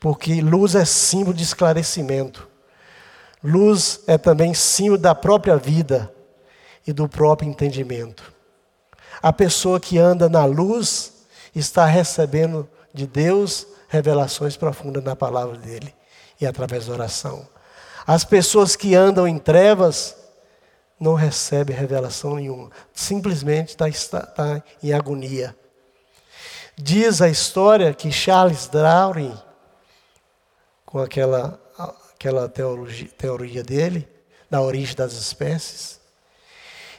porque 0.00 0.40
luz 0.40 0.74
é 0.74 0.84
símbolo 0.84 1.34
de 1.34 1.42
esclarecimento. 1.42 2.48
Luz 3.42 4.00
é 4.06 4.18
também 4.18 4.52
símbolo 4.52 4.98
da 4.98 5.14
própria 5.14 5.56
vida 5.56 6.12
e 6.86 6.92
do 6.92 7.08
próprio 7.08 7.48
entendimento. 7.48 8.32
A 9.22 9.32
pessoa 9.32 9.80
que 9.80 9.98
anda 9.98 10.28
na 10.28 10.44
luz 10.44 11.12
está 11.54 11.84
recebendo 11.84 12.68
de 12.92 13.06
Deus 13.06 13.66
revelações 13.88 14.56
profundas 14.56 15.02
na 15.02 15.16
palavra 15.16 15.56
dele 15.56 15.94
e 16.40 16.46
através 16.46 16.86
da 16.86 16.92
oração. 16.92 17.48
As 18.06 18.24
pessoas 18.24 18.76
que 18.76 18.94
andam 18.94 19.26
em 19.26 19.38
trevas 19.38 20.16
não 21.00 21.14
recebem 21.14 21.76
revelação 21.76 22.36
nenhuma, 22.36 22.70
simplesmente 22.92 23.70
está, 23.70 23.88
está, 23.88 24.20
está 24.20 24.62
em 24.82 24.92
agonia. 24.92 25.56
Diz 26.76 27.20
a 27.20 27.28
história 27.28 27.94
que 27.94 28.10
Charles 28.12 28.68
Darwin, 28.68 29.36
com 30.84 30.98
aquela, 30.98 31.60
aquela 32.14 32.48
teologia, 32.48 33.08
teoria 33.16 33.62
dele, 33.62 34.08
da 34.50 34.60
origem 34.60 34.94
das 34.94 35.12
espécies, 35.12 36.00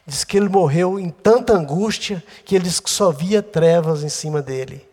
diz 0.06 0.24
que 0.24 0.38
ele 0.38 0.50
morreu 0.50 1.00
em 1.00 1.10
tanta 1.10 1.54
angústia 1.54 2.24
que 2.46 2.56
ele 2.56 2.66
disse 2.66 2.82
que 2.82 2.90
só 2.90 3.12
via 3.12 3.42
trevas 3.42 4.04
em 4.04 4.10
cima 4.10 4.42
dele 4.42 4.89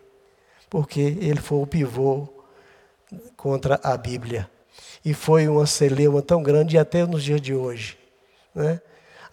porque 0.69 0.99
ele 0.99 1.39
foi 1.39 1.59
o 1.59 1.67
pivô 1.67 2.27
contra 3.35 3.79
a 3.83 3.95
Bíblia. 3.95 4.49
E 5.03 5.13
foi 5.13 5.47
uma 5.47 5.65
celeuma 5.65 6.21
tão 6.21 6.43
grande, 6.43 6.77
até 6.77 7.05
nos 7.05 7.23
dias 7.23 7.41
de 7.41 7.53
hoje, 7.53 7.97
né? 8.53 8.81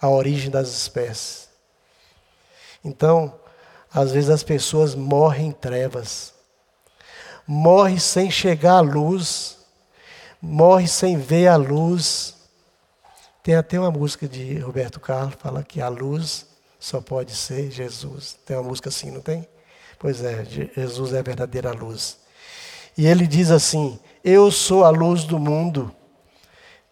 a 0.00 0.08
origem 0.08 0.50
das 0.50 0.68
espécies. 0.68 1.48
Então, 2.84 3.34
às 3.92 4.12
vezes 4.12 4.30
as 4.30 4.42
pessoas 4.42 4.94
morrem 4.94 5.48
em 5.48 5.52
trevas, 5.52 6.34
morrem 7.46 7.98
sem 7.98 8.30
chegar 8.30 8.74
à 8.74 8.80
luz, 8.80 9.58
morrem 10.40 10.86
sem 10.86 11.16
ver 11.16 11.48
a 11.48 11.56
luz. 11.56 12.34
Tem 13.42 13.54
até 13.54 13.78
uma 13.78 13.90
música 13.90 14.28
de 14.28 14.58
Roberto 14.58 15.00
Carlos, 15.00 15.36
fala 15.38 15.62
que 15.62 15.80
a 15.80 15.88
luz 15.88 16.46
só 16.78 17.00
pode 17.00 17.34
ser 17.34 17.70
Jesus. 17.70 18.36
Tem 18.44 18.56
uma 18.56 18.68
música 18.68 18.88
assim, 18.90 19.10
não 19.10 19.20
tem? 19.20 19.48
Pois 20.04 20.22
é, 20.22 20.44
Jesus 20.44 21.14
é 21.14 21.20
a 21.20 21.22
verdadeira 21.22 21.72
luz. 21.72 22.18
E 22.94 23.06
ele 23.06 23.26
diz 23.26 23.50
assim: 23.50 23.98
Eu 24.22 24.50
sou 24.50 24.84
a 24.84 24.90
luz 24.90 25.24
do 25.24 25.38
mundo. 25.38 25.90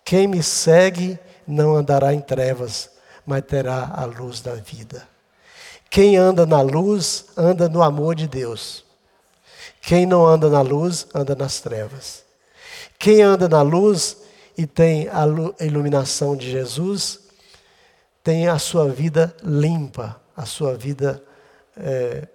Quem 0.03 0.27
me 0.27 0.42
segue 0.42 1.18
não 1.46 1.77
andará 1.77 2.14
em 2.14 2.22
trevas, 2.22 2.88
mas 3.27 3.44
terá 3.44 3.92
a 3.94 4.07
luz 4.07 4.40
da 4.40 4.55
vida. 4.55 5.07
Quem 5.90 6.16
anda 6.16 6.46
na 6.46 6.62
luz, 6.62 7.27
anda 7.37 7.68
no 7.68 7.83
amor 7.83 8.14
de 8.14 8.27
Deus. 8.27 8.83
Quem 9.83 10.07
não 10.07 10.27
anda 10.27 10.48
na 10.48 10.62
luz, 10.62 11.07
anda 11.14 11.35
nas 11.35 11.61
trevas. 11.61 12.25
Quem 12.98 13.20
anda 13.20 13.46
na 13.46 13.61
luz 13.61 14.16
e 14.57 14.66
tem 14.66 15.07
a 15.11 15.27
iluminação 15.62 16.35
de 16.35 16.51
Jesus, 16.51 17.20
tem 18.25 18.48
a 18.48 18.59
sua 18.59 18.88
vida 18.88 19.37
limpa, 19.42 20.18
a 20.35 20.46
sua 20.46 20.75
vida 20.75 21.22
é, 21.77 22.27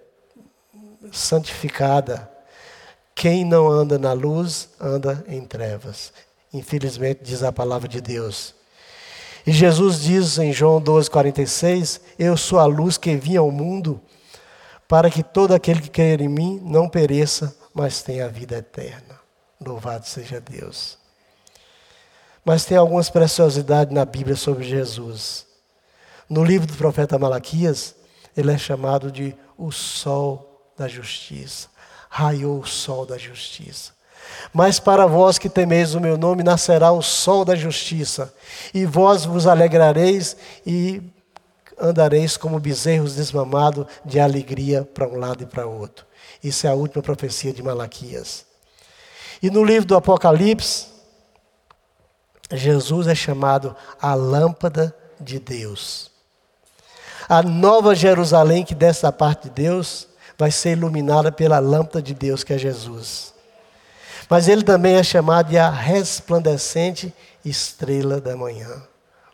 santificada. 1.12 2.30
Quem 3.14 3.44
não 3.44 3.68
anda 3.68 3.98
na 3.98 4.12
luz, 4.12 4.68
anda 4.80 5.24
em 5.28 5.44
trevas. 5.44 6.12
Infelizmente, 6.52 7.20
diz 7.22 7.42
a 7.42 7.52
palavra 7.52 7.88
de 7.88 8.00
Deus. 8.00 8.54
E 9.46 9.52
Jesus 9.52 10.00
diz 10.02 10.38
em 10.38 10.52
João 10.52 10.80
12,46: 10.80 12.00
Eu 12.18 12.36
sou 12.36 12.58
a 12.58 12.66
luz 12.66 12.96
que 12.96 13.16
vinha 13.16 13.40
ao 13.40 13.50
mundo, 13.50 14.00
para 14.86 15.10
que 15.10 15.22
todo 15.22 15.54
aquele 15.54 15.80
que 15.80 15.90
crer 15.90 16.20
em 16.20 16.28
mim 16.28 16.60
não 16.64 16.88
pereça, 16.88 17.56
mas 17.74 18.02
tenha 18.02 18.26
a 18.26 18.28
vida 18.28 18.56
eterna. 18.56 19.18
Louvado 19.60 20.06
seja 20.06 20.40
Deus. 20.40 20.98
Mas 22.44 22.64
tem 22.64 22.76
algumas 22.76 23.10
preciosidades 23.10 23.92
na 23.92 24.04
Bíblia 24.04 24.36
sobre 24.36 24.64
Jesus. 24.64 25.46
No 26.28 26.44
livro 26.44 26.66
do 26.66 26.74
profeta 26.74 27.18
Malaquias, 27.18 27.94
ele 28.36 28.52
é 28.52 28.58
chamado 28.58 29.10
de 29.10 29.34
o 29.56 29.72
sol 29.72 30.47
da 30.78 30.88
justiça. 30.88 31.68
Raiou 32.08 32.60
o 32.60 32.66
sol 32.66 33.04
da 33.04 33.18
justiça. 33.18 33.92
Mas 34.52 34.78
para 34.78 35.06
vós 35.06 35.38
que 35.38 35.48
temeis 35.48 35.94
o 35.94 36.00
meu 36.00 36.16
nome, 36.16 36.42
nascerá 36.42 36.92
o 36.92 37.02
sol 37.02 37.44
da 37.44 37.54
justiça, 37.54 38.32
e 38.72 38.84
vós 38.84 39.24
vos 39.24 39.46
alegrareis 39.46 40.36
e 40.66 41.02
andareis 41.80 42.36
como 42.36 42.58
bezerros 42.58 43.14
desmamados 43.14 43.86
de 44.04 44.18
alegria 44.18 44.84
para 44.84 45.08
um 45.08 45.16
lado 45.16 45.42
e 45.42 45.46
para 45.46 45.66
outro. 45.66 46.06
Isso 46.42 46.66
é 46.66 46.70
a 46.70 46.74
última 46.74 47.02
profecia 47.02 47.52
de 47.52 47.62
Malaquias. 47.62 48.44
E 49.42 49.50
no 49.50 49.64
livro 49.64 49.86
do 49.86 49.96
Apocalipse, 49.96 50.86
Jesus 52.50 53.06
é 53.06 53.14
chamado 53.14 53.76
a 54.00 54.14
lâmpada 54.14 54.94
de 55.20 55.38
Deus. 55.38 56.10
A 57.28 57.42
nova 57.42 57.94
Jerusalém 57.94 58.64
que 58.64 58.74
desce 58.74 59.02
da 59.02 59.12
parte 59.12 59.44
de 59.44 59.50
Deus 59.50 60.07
vai 60.38 60.52
ser 60.52 60.70
iluminada 60.70 61.32
pela 61.32 61.58
lâmpada 61.58 62.00
de 62.00 62.14
Deus, 62.14 62.44
que 62.44 62.52
é 62.52 62.58
Jesus. 62.58 63.34
Mas 64.30 64.46
ele 64.46 64.62
também 64.62 64.94
é 64.94 65.02
chamado 65.02 65.50
de 65.50 65.58
a 65.58 65.68
resplandecente 65.68 67.12
estrela 67.44 68.20
da 68.20 68.36
manhã. 68.36 68.82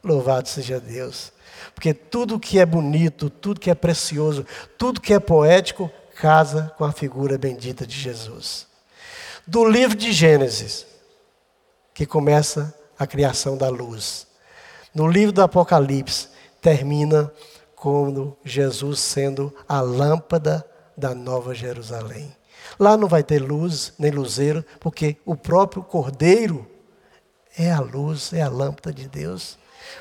Louvado 0.02 0.48
seja 0.48 0.80
Deus. 0.80 1.32
Porque 1.74 1.92
tudo 1.92 2.40
que 2.40 2.58
é 2.58 2.64
bonito, 2.64 3.28
tudo 3.28 3.60
que 3.60 3.70
é 3.70 3.74
precioso, 3.74 4.46
tudo 4.78 5.00
que 5.00 5.12
é 5.12 5.20
poético, 5.20 5.90
casa 6.16 6.72
com 6.78 6.84
a 6.84 6.92
figura 6.92 7.36
bendita 7.36 7.86
de 7.86 7.98
Jesus. 7.98 8.66
Do 9.46 9.64
livro 9.64 9.96
de 9.96 10.12
Gênesis, 10.12 10.86
que 11.92 12.06
começa 12.06 12.74
a 12.98 13.06
criação 13.06 13.56
da 13.56 13.68
luz. 13.68 14.26
No 14.94 15.08
livro 15.08 15.32
do 15.32 15.42
Apocalipse, 15.42 16.28
termina 16.62 17.30
como 17.74 18.36
Jesus 18.44 19.00
sendo 19.00 19.52
a 19.68 19.80
lâmpada 19.80 20.64
da 20.96 21.14
Nova 21.14 21.54
Jerusalém. 21.54 22.34
Lá 22.78 22.96
não 22.96 23.08
vai 23.08 23.22
ter 23.22 23.40
luz 23.40 23.92
nem 23.98 24.10
luzeiro, 24.10 24.64
porque 24.80 25.16
o 25.24 25.36
próprio 25.36 25.82
Cordeiro 25.82 26.68
é 27.56 27.70
a 27.70 27.80
luz, 27.80 28.32
é 28.32 28.42
a 28.42 28.48
lâmpada 28.48 28.92
de 28.92 29.08
Deus. 29.08 29.58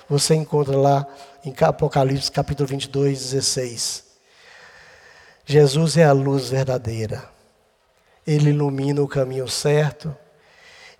Você 0.09 0.33
encontra 0.33 0.75
lá 0.75 1.07
em 1.43 1.53
Apocalipse 1.61 2.31
capítulo 2.31 2.67
22, 2.67 3.31
16. 3.31 4.03
Jesus 5.45 5.97
é 5.97 6.05
a 6.05 6.13
luz 6.13 6.49
verdadeira. 6.49 7.29
Ele 8.25 8.49
ilumina 8.49 9.01
o 9.01 9.07
caminho 9.07 9.47
certo, 9.47 10.15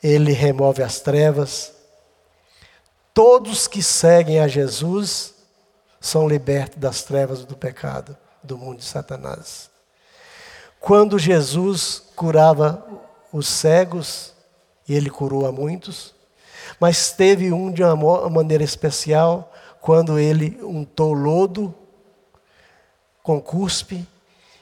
ele 0.02 0.34
remove 0.34 0.84
as 0.84 1.00
trevas. 1.00 1.72
Todos 3.14 3.68
que 3.68 3.82
seguem 3.82 4.40
a 4.40 4.48
Jesus 4.48 5.34
são 6.02 6.28
libertos 6.28 6.78
das 6.78 7.04
trevas 7.04 7.46
do 7.46 7.56
pecado, 7.56 8.18
do 8.44 8.58
mundo 8.58 8.80
de 8.80 8.84
Satanás. 8.84 9.73
Quando 10.86 11.18
Jesus 11.18 12.04
curava 12.14 12.86
os 13.32 13.48
cegos, 13.48 14.34
e 14.86 14.94
ele 14.94 15.10
curou 15.10 15.46
a 15.46 15.52
muitos, 15.52 16.14
mas 16.78 17.14
teve 17.14 17.54
um 17.54 17.72
de 17.72 17.82
uma 17.82 18.30
maneira 18.30 18.66
especial, 18.66 19.50
quando 19.80 20.20
ele 20.20 20.60
untou 20.62 21.14
lodo 21.14 21.74
com 23.24 23.40
cuspe 23.40 24.06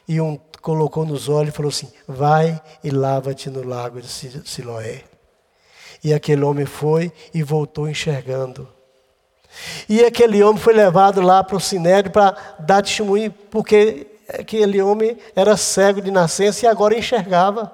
e 0.06 0.20
um, 0.20 0.38
colocou 0.60 1.04
nos 1.04 1.28
olhos 1.28 1.52
e 1.52 1.56
falou 1.56 1.70
assim: 1.70 1.92
Vai 2.06 2.62
e 2.84 2.90
lava-te 2.90 3.50
no 3.50 3.66
lago 3.66 4.00
de 4.00 4.06
Siloé. 4.06 5.02
E 6.04 6.14
aquele 6.14 6.44
homem 6.44 6.66
foi 6.66 7.12
e 7.34 7.42
voltou 7.42 7.88
enxergando. 7.88 8.68
E 9.88 10.04
aquele 10.04 10.40
homem 10.40 10.62
foi 10.62 10.72
levado 10.72 11.20
lá 11.20 11.42
para 11.42 11.56
o 11.56 11.60
sinédrio 11.60 12.12
para 12.12 12.56
dar 12.60 12.80
testemunho, 12.80 13.32
porque 13.50 14.11
aquele 14.28 14.80
homem 14.80 15.18
era 15.34 15.56
cego 15.56 16.00
de 16.00 16.10
nascença 16.10 16.64
e 16.64 16.68
agora 16.68 16.96
enxergava. 16.96 17.72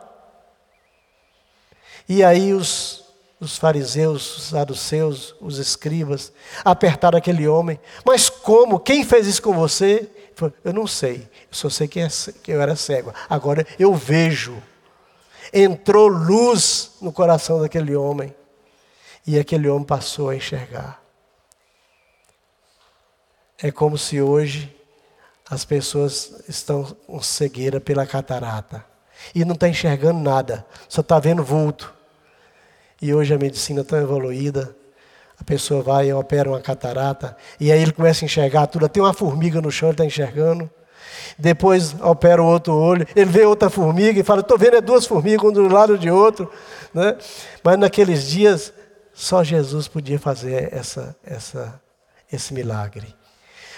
E 2.08 2.24
aí 2.24 2.54
os, 2.54 3.04
os 3.38 3.58
fariseus, 3.58 4.36
os 4.38 4.42
saduceus, 4.44 5.34
os 5.40 5.58
escribas 5.58 6.32
apertaram 6.64 7.18
aquele 7.18 7.46
homem. 7.46 7.78
Mas 8.04 8.28
como? 8.28 8.80
Quem 8.80 9.04
fez 9.04 9.26
isso 9.26 9.42
com 9.42 9.52
você? 9.52 10.08
Eu 10.64 10.72
não 10.72 10.86
sei, 10.86 11.28
eu 11.50 11.52
só 11.52 11.68
sei 11.68 11.86
é, 11.86 12.32
que 12.42 12.52
eu 12.52 12.62
era 12.62 12.76
cego. 12.76 13.12
Agora 13.28 13.66
eu 13.78 13.94
vejo. 13.94 14.62
Entrou 15.52 16.08
luz 16.08 16.92
no 17.00 17.12
coração 17.12 17.60
daquele 17.60 17.96
homem. 17.96 18.34
E 19.26 19.38
aquele 19.38 19.68
homem 19.68 19.84
passou 19.84 20.30
a 20.30 20.36
enxergar. 20.36 21.02
É 23.60 23.72
como 23.72 23.98
se 23.98 24.22
hoje 24.22 24.77
as 25.50 25.64
pessoas 25.64 26.42
estão 26.48 26.84
com 27.06 27.22
cegueira 27.22 27.80
pela 27.80 28.06
catarata. 28.06 28.84
E 29.34 29.44
não 29.44 29.54
está 29.54 29.68
enxergando 29.68 30.20
nada, 30.20 30.64
só 30.88 31.00
está 31.00 31.18
vendo 31.18 31.42
vulto. 31.42 31.92
E 33.00 33.14
hoje 33.14 33.34
a 33.34 33.38
medicina 33.38 33.82
tão 33.82 33.98
evoluída, 33.98 34.74
a 35.40 35.44
pessoa 35.44 35.82
vai 35.82 36.08
e 36.08 36.12
opera 36.12 36.48
uma 36.48 36.60
catarata, 36.60 37.36
e 37.60 37.70
aí 37.70 37.80
ele 37.80 37.92
começa 37.92 38.24
a 38.24 38.26
enxergar 38.26 38.66
tudo. 38.66 38.88
Tem 38.88 39.02
uma 39.02 39.14
formiga 39.14 39.60
no 39.60 39.70
chão, 39.70 39.88
ele 39.88 39.94
está 39.94 40.04
enxergando. 40.04 40.68
Depois 41.38 41.94
opera 42.00 42.42
o 42.42 42.46
outro 42.46 42.74
olho, 42.74 43.06
ele 43.14 43.30
vê 43.30 43.44
outra 43.44 43.70
formiga 43.70 44.20
e 44.20 44.24
fala: 44.24 44.40
Estou 44.40 44.58
vendo 44.58 44.76
é 44.76 44.80
duas 44.80 45.06
formigas, 45.06 45.44
um 45.44 45.52
do 45.52 45.68
lado 45.68 45.96
de 45.96 46.10
outro. 46.10 46.50
Né? 46.92 47.16
Mas 47.62 47.78
naqueles 47.78 48.24
dias, 48.24 48.72
só 49.14 49.42
Jesus 49.42 49.88
podia 49.88 50.18
fazer 50.18 50.72
essa, 50.72 51.16
essa, 51.24 51.80
esse 52.32 52.52
milagre. 52.52 53.14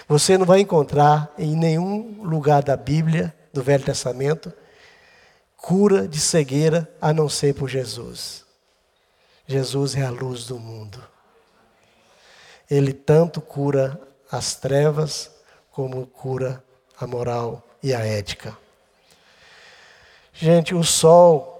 Você 0.07 0.37
não 0.37 0.45
vai 0.45 0.59
encontrar 0.59 1.31
em 1.37 1.55
nenhum 1.55 2.23
lugar 2.23 2.63
da 2.63 2.75
Bíblia, 2.75 3.33
do 3.53 3.61
Velho 3.61 3.83
Testamento, 3.83 4.51
cura 5.55 6.07
de 6.07 6.19
cegueira 6.19 6.89
a 6.99 7.13
não 7.13 7.29
ser 7.29 7.53
por 7.53 7.69
Jesus. 7.69 8.43
Jesus 9.47 9.95
é 9.95 10.03
a 10.03 10.09
luz 10.09 10.45
do 10.45 10.59
mundo. 10.59 11.03
Ele 12.69 12.93
tanto 12.93 13.41
cura 13.41 13.99
as 14.31 14.55
trevas 14.55 15.29
como 15.71 16.07
cura 16.07 16.63
a 16.99 17.05
moral 17.05 17.61
e 17.83 17.93
a 17.93 17.99
ética. 17.99 18.57
Gente, 20.33 20.73
o 20.73 20.83
Sol 20.83 21.51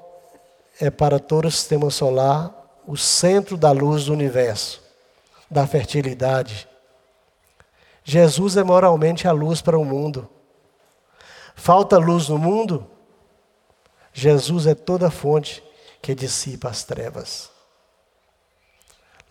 é 0.80 0.90
para 0.90 1.20
todo 1.20 1.48
o 1.48 1.52
sistema 1.52 1.90
solar 1.92 2.58
o 2.88 2.98
centro 2.98 3.56
da 3.56 3.72
luz 3.72 4.06
do 4.06 4.14
universo, 4.14 4.82
da 5.50 5.68
fertilidade, 5.68 6.68
Jesus 8.04 8.58
é 8.58 8.64
moralmente 8.64 9.28
a 9.28 9.32
luz 9.32 9.62
para 9.62 9.78
o 9.78 9.86
mundo. 9.86 10.28
Falta 11.56 11.98
luz 11.98 12.30
no 12.30 12.38
mundo? 12.38 12.88
Jesus 14.14 14.68
é 14.68 14.76
toda 14.76 15.08
a 15.08 15.12
fonte 15.12 15.64
que 16.02 16.16
dissipa 16.16 16.70
as 16.70 16.84
trevas. 16.84 17.50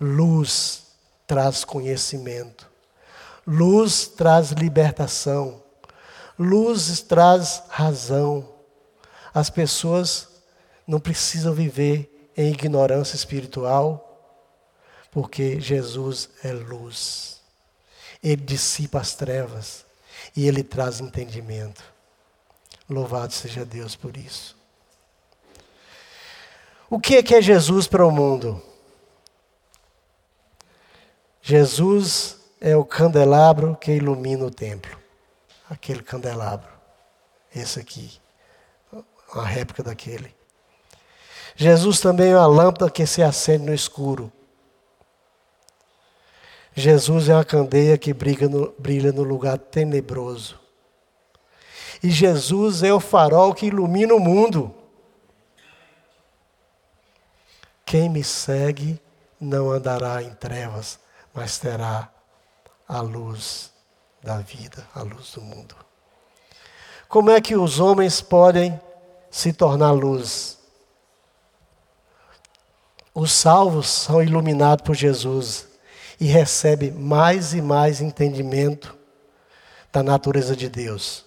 Luz 0.01 0.87
traz 1.27 1.65
conhecimento. 1.65 2.69
Luz 3.47 4.07
traz 4.07 4.51
libertação. 4.51 5.63
Luz 6.39 7.01
traz 7.01 7.63
razão. 7.69 8.49
As 9.35 9.51
pessoas 9.51 10.29
não 10.87 10.99
precisam 10.99 11.53
viver 11.53 12.31
em 12.37 12.53
ignorância 12.53 13.17
espiritual, 13.17 14.07
porque 15.11 15.61
Jesus 15.61 16.31
é 16.43 16.53
luz. 16.53 17.40
Ele 18.23 18.43
dissipa 18.43 19.01
as 19.01 19.15
trevas 19.15 19.85
e 20.37 20.47
ele 20.47 20.63
traz 20.63 21.01
entendimento. 21.01 21.83
Louvado 22.89 23.33
seja 23.33 23.65
Deus 23.65 23.97
por 23.97 24.17
isso. 24.17 24.57
O 26.89 26.99
que 26.99 27.17
é, 27.17 27.23
que 27.23 27.35
é 27.35 27.41
Jesus 27.41 27.87
para 27.87 28.05
o 28.05 28.11
mundo? 28.11 28.61
Jesus 31.41 32.37
é 32.61 32.77
o 32.77 32.85
candelabro 32.85 33.77
que 33.77 33.93
ilumina 33.93 34.45
o 34.45 34.51
templo. 34.51 34.99
Aquele 35.69 36.03
candelabro. 36.03 36.69
Esse 37.55 37.79
aqui. 37.79 38.21
Uma 39.33 39.47
réplica 39.47 39.85
daquele. 39.85 40.35
Jesus 41.55 42.01
também 42.01 42.33
é 42.33 42.35
a 42.35 42.47
lâmpada 42.47 42.91
que 42.91 43.07
se 43.07 43.23
acende 43.23 43.67
no 43.67 43.75
escuro. 43.75 44.33
Jesus 46.75 47.29
é 47.29 47.35
a 47.35 47.45
candeia 47.45 47.99
que 47.99 48.13
brilha 48.13 48.49
no, 48.49 48.73
brilha 48.79 49.13
no 49.13 49.23
lugar 49.23 49.59
tenebroso. 49.59 50.59
E 52.03 52.11
Jesus 52.11 52.83
é 52.83 52.93
o 52.93 53.01
farol 53.01 53.53
que 53.53 53.67
ilumina 53.67 54.15
o 54.15 54.21
mundo. 54.21 54.75
Quem 57.85 58.09
me 58.09 58.23
segue 58.23 59.01
não 59.41 59.71
andará 59.71 60.23
em 60.23 60.33
trevas, 60.35 60.99
mas 61.35 61.59
terá 61.59 62.09
a 62.89 63.01
luz 63.01 63.73
da 64.23 64.39
vida, 64.39 64.87
a 64.95 65.03
luz 65.03 65.33
do 65.33 65.43
mundo. 65.43 65.75
Como 67.09 67.31
é 67.31 67.41
que 67.41 67.57
os 67.57 67.81
homens 67.81 68.21
podem 68.21 68.81
se 69.31 69.53
tornar 69.53 69.91
luz? 69.91 70.59
Os 73.13 73.33
salvos 73.33 73.89
são 73.89 74.23
iluminados 74.23 74.85
por 74.85 74.95
Jesus 74.95 75.70
e 76.21 76.27
recebe 76.27 76.91
mais 76.91 77.55
e 77.55 77.63
mais 77.63 78.03
entendimento 78.03 78.97
da 79.91 80.03
natureza 80.03 80.55
de 80.55 80.69
Deus. 80.69 81.25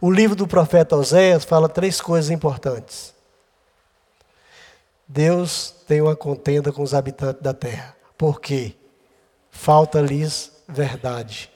O 0.00 0.10
livro 0.10 0.34
do 0.34 0.48
profeta 0.48 0.96
Oséias 0.96 1.44
fala 1.44 1.68
três 1.68 2.00
coisas 2.00 2.28
importantes. 2.28 3.14
Deus 5.06 5.72
tem 5.86 6.00
uma 6.00 6.16
contenda 6.16 6.72
com 6.72 6.82
os 6.82 6.92
habitantes 6.92 7.40
da 7.40 7.54
terra. 7.54 7.96
Por 8.18 8.40
quê? 8.40 8.74
Falta-lhes 9.50 10.50
verdade, 10.66 11.50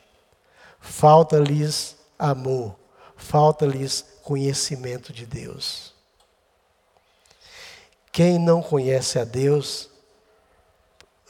falta-lhes 0.79 1.97
amor, 2.19 2.77
falta-lhes 3.17 4.05
conhecimento 4.23 5.13
de 5.13 5.27
Deus. 5.27 5.95
Quem 8.13 8.39
não 8.39 8.63
conhece 8.63 9.19
a 9.19 9.25
Deus 9.25 9.91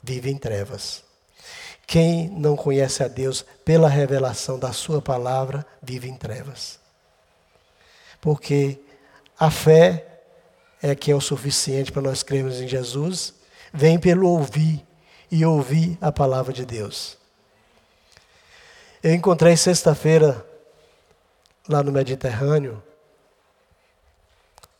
vive 0.07 0.30
em 0.30 0.38
trevas. 0.38 1.02
Quem 1.84 2.28
não 2.28 2.54
conhece 2.54 3.02
a 3.02 3.09
Deus 3.09 3.44
pela 3.64 3.88
revelação 3.88 4.57
da 4.57 4.72
Sua 4.72 5.02
palavra 5.02 5.66
vive 5.82 6.09
em 6.09 6.16
trevas. 6.16 6.78
Porque 8.20 8.78
a 9.38 9.50
fé 9.50 10.07
é 10.80 10.94
que 10.94 11.11
é 11.11 11.14
o 11.14 11.20
suficiente 11.20 11.90
para 11.90 12.02
nós 12.02 12.22
crermos 12.22 12.61
em 12.61 12.68
Jesus, 12.68 13.34
vem 13.72 13.98
pelo 13.98 14.28
ouvir 14.28 14.86
e 15.28 15.44
ouvir 15.44 15.98
a 16.00 16.12
palavra 16.12 16.52
de 16.52 16.64
Deus. 16.64 17.18
Eu 19.02 19.12
encontrei 19.12 19.57
sexta-feira, 19.57 20.46
lá 21.68 21.82
no 21.82 21.90
Mediterrâneo, 21.90 22.80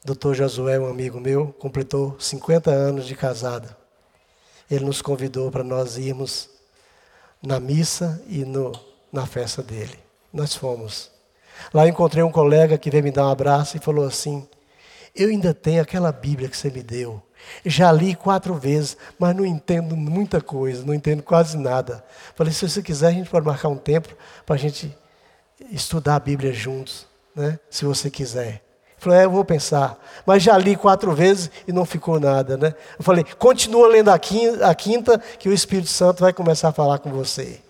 Dr. 0.05 0.35
Josué, 0.35 0.79
um 0.79 0.87
amigo 0.87 1.21
meu, 1.21 1.53
completou 1.59 2.17
50 2.21 2.71
anos 2.71 3.07
de 3.07 3.17
casado. 3.17 3.86
Ele 4.71 4.85
nos 4.85 5.01
convidou 5.01 5.51
para 5.51 5.63
nós 5.63 5.97
irmos 5.97 6.51
na 7.43 7.61
missa 7.61 8.21
e 8.29 8.45
no, 8.45 8.73
na 9.13 9.27
festa 9.27 9.63
dele. 9.63 9.99
Nós 10.33 10.55
fomos. 10.55 11.11
Lá 11.73 11.89
encontrei 11.89 12.23
um 12.23 12.31
colega 12.31 12.77
que 12.77 12.91
veio 12.91 13.05
me 13.05 13.11
dar 13.11 13.27
um 13.27 13.31
abraço 13.31 13.77
e 13.77 13.81
falou 13.81 14.07
assim: 14.07 14.47
Eu 15.15 15.29
ainda 15.29 15.55
tenho 15.55 15.81
aquela 15.81 16.13
Bíblia 16.13 16.49
que 16.49 16.57
você 16.57 16.71
me 16.71 16.83
deu. 16.83 17.23
Já 17.65 17.93
li 17.93 18.15
quatro 18.15 18.55
vezes, 18.55 18.97
mas 19.19 19.35
não 19.35 19.47
entendo 19.47 19.97
muita 19.97 20.41
coisa, 20.41 20.85
não 20.85 20.93
entendo 20.93 21.23
quase 21.23 21.57
nada. 21.57 22.05
Falei: 22.35 22.53
Se 22.53 22.69
você 22.69 22.83
quiser, 22.83 23.09
a 23.09 23.13
gente 23.13 23.31
pode 23.31 23.47
marcar 23.47 23.69
um 23.69 23.79
tempo 23.79 24.15
para 24.45 24.57
a 24.57 24.59
gente 24.59 24.97
estudar 25.71 26.17
a 26.17 26.21
Bíblia 26.21 26.53
juntos, 26.53 27.07
né? 27.35 27.59
se 27.71 27.85
você 27.85 28.11
quiser. 28.11 28.66
Falou: 28.99 29.19
É, 29.19 29.25
eu 29.25 29.31
vou 29.31 29.45
pensar. 29.45 29.99
Mas 30.25 30.43
já 30.43 30.57
li 30.57 30.77
quatro 30.77 31.13
vezes 31.13 31.51
e 31.67 31.73
não 31.73 31.85
ficou 31.85 32.19
nada, 32.19 32.57
né? 32.57 32.75
Eu 32.99 33.05
falei: 33.05 33.25
Continua 33.39 33.89
lendo 33.89 34.11
a 34.11 34.19
quinta, 34.19 35.19
que 35.39 35.49
o 35.49 35.53
Espírito 35.53 35.89
Santo 35.89 36.21
vai 36.21 36.33
começar 36.33 36.69
a 36.69 36.73
falar 36.73 36.99
com 36.99 37.11
você 37.11 37.61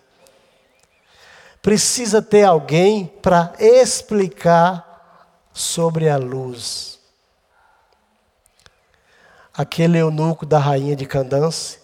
precisa 1.67 2.23
ter 2.23 2.45
alguém 2.45 3.07
para 3.21 3.53
explicar 3.59 5.43
sobre 5.53 6.09
a 6.09 6.17
luz. 6.17 7.01
Aquele 9.53 9.99
eunuco 9.99 10.47
da 10.47 10.61
rainha 10.61 10.95
de 10.95 11.05
Candance 11.07 11.81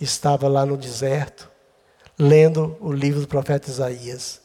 estava 0.00 0.46
lá 0.46 0.64
no 0.64 0.76
deserto, 0.76 1.50
lendo 2.16 2.76
o 2.80 2.92
livro 2.92 3.22
do 3.22 3.26
profeta 3.26 3.68
Isaías. 3.68 4.40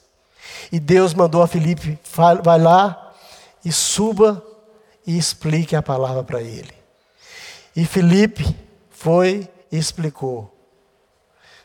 E 0.72 0.80
Deus 0.80 1.14
mandou 1.14 1.44
a 1.44 1.48
Filipe, 1.48 2.00
vai 2.44 2.60
lá 2.60 3.09
e 3.64 3.72
suba 3.72 4.44
e 5.06 5.18
explique 5.18 5.76
a 5.76 5.82
palavra 5.82 6.24
para 6.24 6.42
ele. 6.42 6.74
E 7.76 7.86
Filipe 7.86 8.56
foi 8.90 9.48
e 9.72 9.78
explicou. 9.78 10.54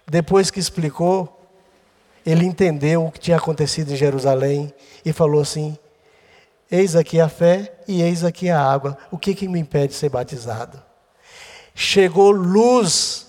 Depois 0.07 0.51
que 0.51 0.61
explicou, 0.61 1.40
ele 2.24 2.45
entendeu 2.45 3.07
o 3.07 3.12
que 3.12 3.20
tinha 3.20 3.36
acontecido 3.36 3.92
em 3.92 3.97
Jerusalém 3.97 4.72
e 5.05 5.12
falou 5.12 5.42
assim: 5.42 5.76
Eis 6.70 6.97
aqui 6.97 7.20
a 7.20 7.28
fé 7.28 7.72
e 7.86 8.03
eis 8.03 8.24
aqui 8.24 8.49
a 8.51 8.61
água. 8.61 8.97
O 9.11 9.18
que, 9.18 9.34
que 9.34 9.49
me 9.49 9.59
impede 9.59 9.88
de 9.88 9.95
ser 9.95 10.09
batizado? 10.09 10.82
Chegou 11.74 12.30
luz 12.30 13.26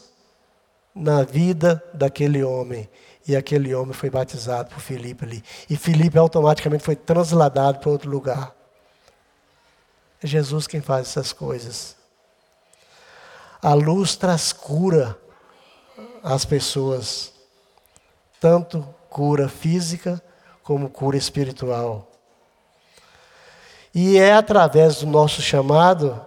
na 0.93 1.23
vida 1.23 1.83
daquele 1.93 2.43
homem. 2.43 2.89
E 3.27 3.35
aquele 3.35 3.73
homem 3.73 3.93
foi 3.93 4.09
batizado 4.09 4.69
por 4.69 4.79
Filipe 4.79 5.25
ali. 5.25 5.43
E 5.69 5.75
Filipe 5.75 6.17
automaticamente 6.17 6.83
foi 6.83 6.95
transladado 6.95 7.79
para 7.79 7.89
outro 7.89 8.09
lugar. 8.09 8.54
É 10.25 10.27
Jesus 10.27 10.65
quem 10.65 10.81
faz 10.81 11.09
essas 11.09 11.31
coisas. 11.31 11.95
A 13.61 13.75
luz 13.75 14.15
traz 14.15 14.51
cura 14.51 15.15
às 16.23 16.43
pessoas 16.43 17.31
tanto 18.39 18.83
cura 19.07 19.47
física 19.47 20.19
como 20.63 20.89
cura 20.89 21.15
espiritual. 21.15 22.07
E 23.93 24.17
é 24.17 24.33
através 24.33 24.95
do 24.95 25.05
nosso 25.05 25.43
chamado 25.43 26.19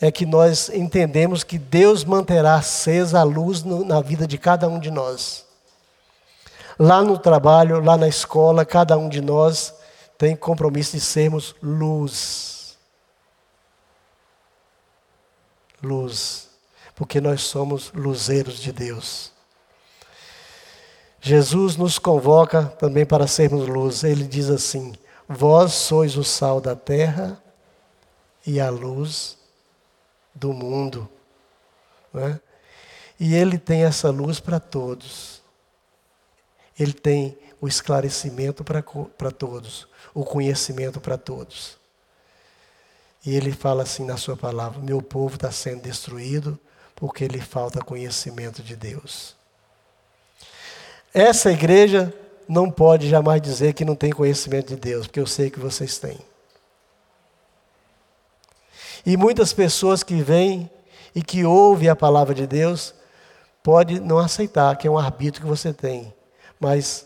é 0.00 0.12
que 0.12 0.24
nós 0.24 0.68
entendemos 0.68 1.42
que 1.42 1.58
Deus 1.58 2.04
manterá 2.04 2.54
acesa 2.54 3.18
a 3.18 3.24
luz 3.24 3.64
no, 3.64 3.84
na 3.84 4.00
vida 4.00 4.24
de 4.24 4.38
cada 4.38 4.68
um 4.68 4.78
de 4.78 4.92
nós. 4.92 5.44
Lá 6.78 7.02
no 7.02 7.18
trabalho, 7.18 7.82
lá 7.82 7.96
na 7.96 8.06
escola, 8.06 8.64
cada 8.64 8.96
um 8.96 9.08
de 9.08 9.20
nós 9.20 9.74
tem 10.16 10.36
compromisso 10.36 10.92
de 10.92 11.00
sermos 11.00 11.56
luz. 11.60 12.55
Luz. 15.86 16.48
Porque 16.94 17.20
nós 17.20 17.42
somos 17.42 17.92
luzeiros 17.92 18.58
de 18.58 18.72
Deus. 18.72 19.32
Jesus 21.20 21.76
nos 21.76 21.98
convoca 21.98 22.64
também 22.64 23.04
para 23.04 23.26
sermos 23.26 23.66
luz. 23.66 24.04
Ele 24.04 24.24
diz 24.24 24.48
assim: 24.50 24.94
Vós 25.28 25.72
sois 25.72 26.16
o 26.16 26.24
sal 26.24 26.60
da 26.60 26.76
terra 26.76 27.42
e 28.46 28.60
a 28.60 28.70
luz 28.70 29.36
do 30.34 30.52
mundo. 30.52 31.08
É? 32.14 32.38
E 33.18 33.34
ele 33.34 33.58
tem 33.58 33.84
essa 33.84 34.10
luz 34.10 34.40
para 34.40 34.60
todos. 34.60 35.42
Ele 36.78 36.92
tem 36.92 37.38
o 37.60 37.66
esclarecimento 37.66 38.62
para 38.62 39.30
todos, 39.30 39.88
o 40.14 40.24
conhecimento 40.24 41.00
para 41.00 41.16
todos. 41.16 41.78
E 43.26 43.34
ele 43.34 43.50
fala 43.50 43.82
assim 43.82 44.04
na 44.04 44.16
sua 44.16 44.36
palavra: 44.36 44.80
Meu 44.80 45.02
povo 45.02 45.34
está 45.34 45.50
sendo 45.50 45.82
destruído 45.82 46.58
porque 46.94 47.26
lhe 47.26 47.40
falta 47.40 47.84
conhecimento 47.84 48.62
de 48.62 48.76
Deus. 48.76 49.34
Essa 51.12 51.50
igreja 51.50 52.14
não 52.48 52.70
pode 52.70 53.08
jamais 53.08 53.42
dizer 53.42 53.74
que 53.74 53.84
não 53.84 53.96
tem 53.96 54.12
conhecimento 54.12 54.68
de 54.68 54.76
Deus, 54.76 55.06
porque 55.06 55.20
eu 55.20 55.26
sei 55.26 55.50
que 55.50 55.58
vocês 55.58 55.98
têm. 55.98 56.18
E 59.04 59.16
muitas 59.16 59.52
pessoas 59.52 60.02
que 60.02 60.22
vêm 60.22 60.70
e 61.14 61.22
que 61.22 61.44
ouvem 61.44 61.88
a 61.88 61.96
palavra 61.96 62.34
de 62.34 62.46
Deus, 62.46 62.94
pode 63.62 63.98
não 63.98 64.18
aceitar, 64.18 64.76
que 64.76 64.86
é 64.86 64.90
um 64.90 64.98
arbítrio 64.98 65.42
que 65.42 65.48
você 65.48 65.72
tem. 65.72 66.14
Mas 66.60 67.04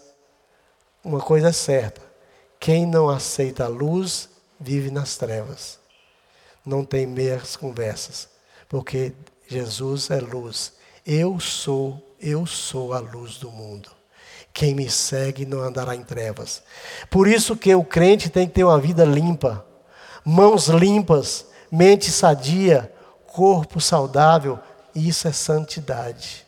uma 1.02 1.20
coisa 1.20 1.48
é 1.48 1.52
certa: 1.52 2.02
quem 2.58 2.84
não 2.84 3.08
aceita 3.08 3.64
a 3.64 3.68
luz 3.68 4.28
vive 4.58 4.90
nas 4.90 5.16
trevas. 5.16 5.79
Não 6.64 6.84
tem 6.84 7.06
meias 7.06 7.56
conversas, 7.56 8.28
porque 8.68 9.14
Jesus 9.48 10.10
é 10.10 10.20
luz. 10.20 10.74
Eu 11.06 11.40
sou, 11.40 12.14
eu 12.20 12.44
sou 12.46 12.92
a 12.92 12.98
luz 12.98 13.38
do 13.38 13.50
mundo. 13.50 13.90
Quem 14.52 14.74
me 14.74 14.90
segue 14.90 15.46
não 15.46 15.60
andará 15.60 15.96
em 15.96 16.02
trevas. 16.02 16.62
Por 17.08 17.26
isso 17.26 17.56
que 17.56 17.74
o 17.74 17.84
crente 17.84 18.28
tem 18.28 18.46
que 18.46 18.54
ter 18.54 18.64
uma 18.64 18.78
vida 18.78 19.04
limpa, 19.04 19.64
mãos 20.24 20.68
limpas, 20.68 21.46
mente 21.70 22.10
sadia, 22.10 22.92
corpo 23.26 23.80
saudável. 23.80 24.58
Isso 24.94 25.26
é 25.26 25.32
santidade. 25.32 26.46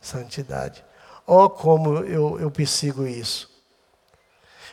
Santidade. 0.00 0.84
Oh, 1.26 1.48
como 1.48 1.98
eu, 1.98 2.40
eu 2.40 2.50
persigo 2.50 3.06
isso. 3.06 3.48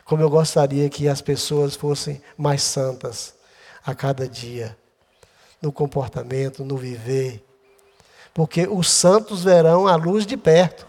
Como 0.03 0.21
eu 0.21 0.29
gostaria 0.29 0.89
que 0.89 1.07
as 1.07 1.21
pessoas 1.21 1.75
fossem 1.75 2.21
mais 2.37 2.63
santas 2.63 3.34
a 3.85 3.93
cada 3.93 4.27
dia, 4.27 4.77
no 5.61 5.71
comportamento, 5.71 6.65
no 6.65 6.77
viver. 6.77 7.45
Porque 8.33 8.67
os 8.67 8.89
santos 8.89 9.43
verão 9.43 9.87
a 9.87 9.95
luz 9.95 10.25
de 10.25 10.35
perto 10.35 10.87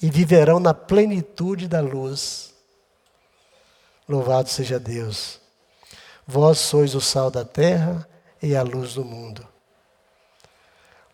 e 0.00 0.10
viverão 0.10 0.60
na 0.60 0.72
plenitude 0.72 1.66
da 1.66 1.80
luz. 1.80 2.54
Louvado 4.08 4.48
seja 4.48 4.78
Deus. 4.78 5.40
Vós 6.26 6.58
sois 6.58 6.94
o 6.94 7.00
sal 7.00 7.30
da 7.30 7.44
terra 7.44 8.08
e 8.42 8.54
a 8.54 8.62
luz 8.62 8.94
do 8.94 9.04
mundo. 9.04 9.46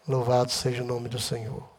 Louvado 0.07 0.53
seja 0.53 0.83
o 0.83 0.87
nome 0.87 1.09
do 1.09 1.19
Senhor. 1.19 1.77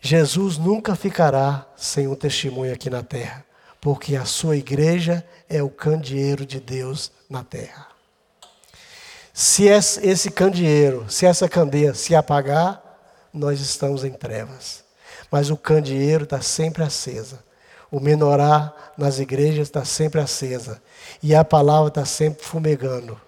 Jesus 0.00 0.56
nunca 0.56 0.96
ficará 0.96 1.66
sem 1.76 2.08
um 2.08 2.14
testemunho 2.14 2.72
aqui 2.72 2.88
na 2.88 3.02
terra, 3.02 3.44
porque 3.80 4.14
a 4.16 4.24
sua 4.24 4.56
igreja 4.56 5.26
é 5.48 5.62
o 5.62 5.70
candeeiro 5.70 6.44
de 6.44 6.60
Deus 6.60 7.10
na 7.28 7.42
terra. 7.42 7.88
Se 9.32 9.64
esse 9.64 10.30
candeeiro, 10.30 11.06
se 11.08 11.24
essa 11.24 11.48
candeia 11.48 11.94
se 11.94 12.14
apagar, 12.14 12.82
nós 13.32 13.60
estamos 13.60 14.04
em 14.04 14.12
trevas. 14.12 14.84
Mas 15.30 15.48
o 15.50 15.56
candeeiro 15.56 16.24
está 16.24 16.42
sempre 16.42 16.82
acesa. 16.82 17.42
O 17.90 18.00
menorá 18.00 18.72
nas 18.98 19.18
igrejas 19.18 19.68
está 19.68 19.84
sempre 19.84 20.20
acesa. 20.20 20.82
E 21.22 21.34
a 21.34 21.44
palavra 21.44 21.88
está 21.88 22.04
sempre 22.04 22.44
fumegando. 22.44 23.18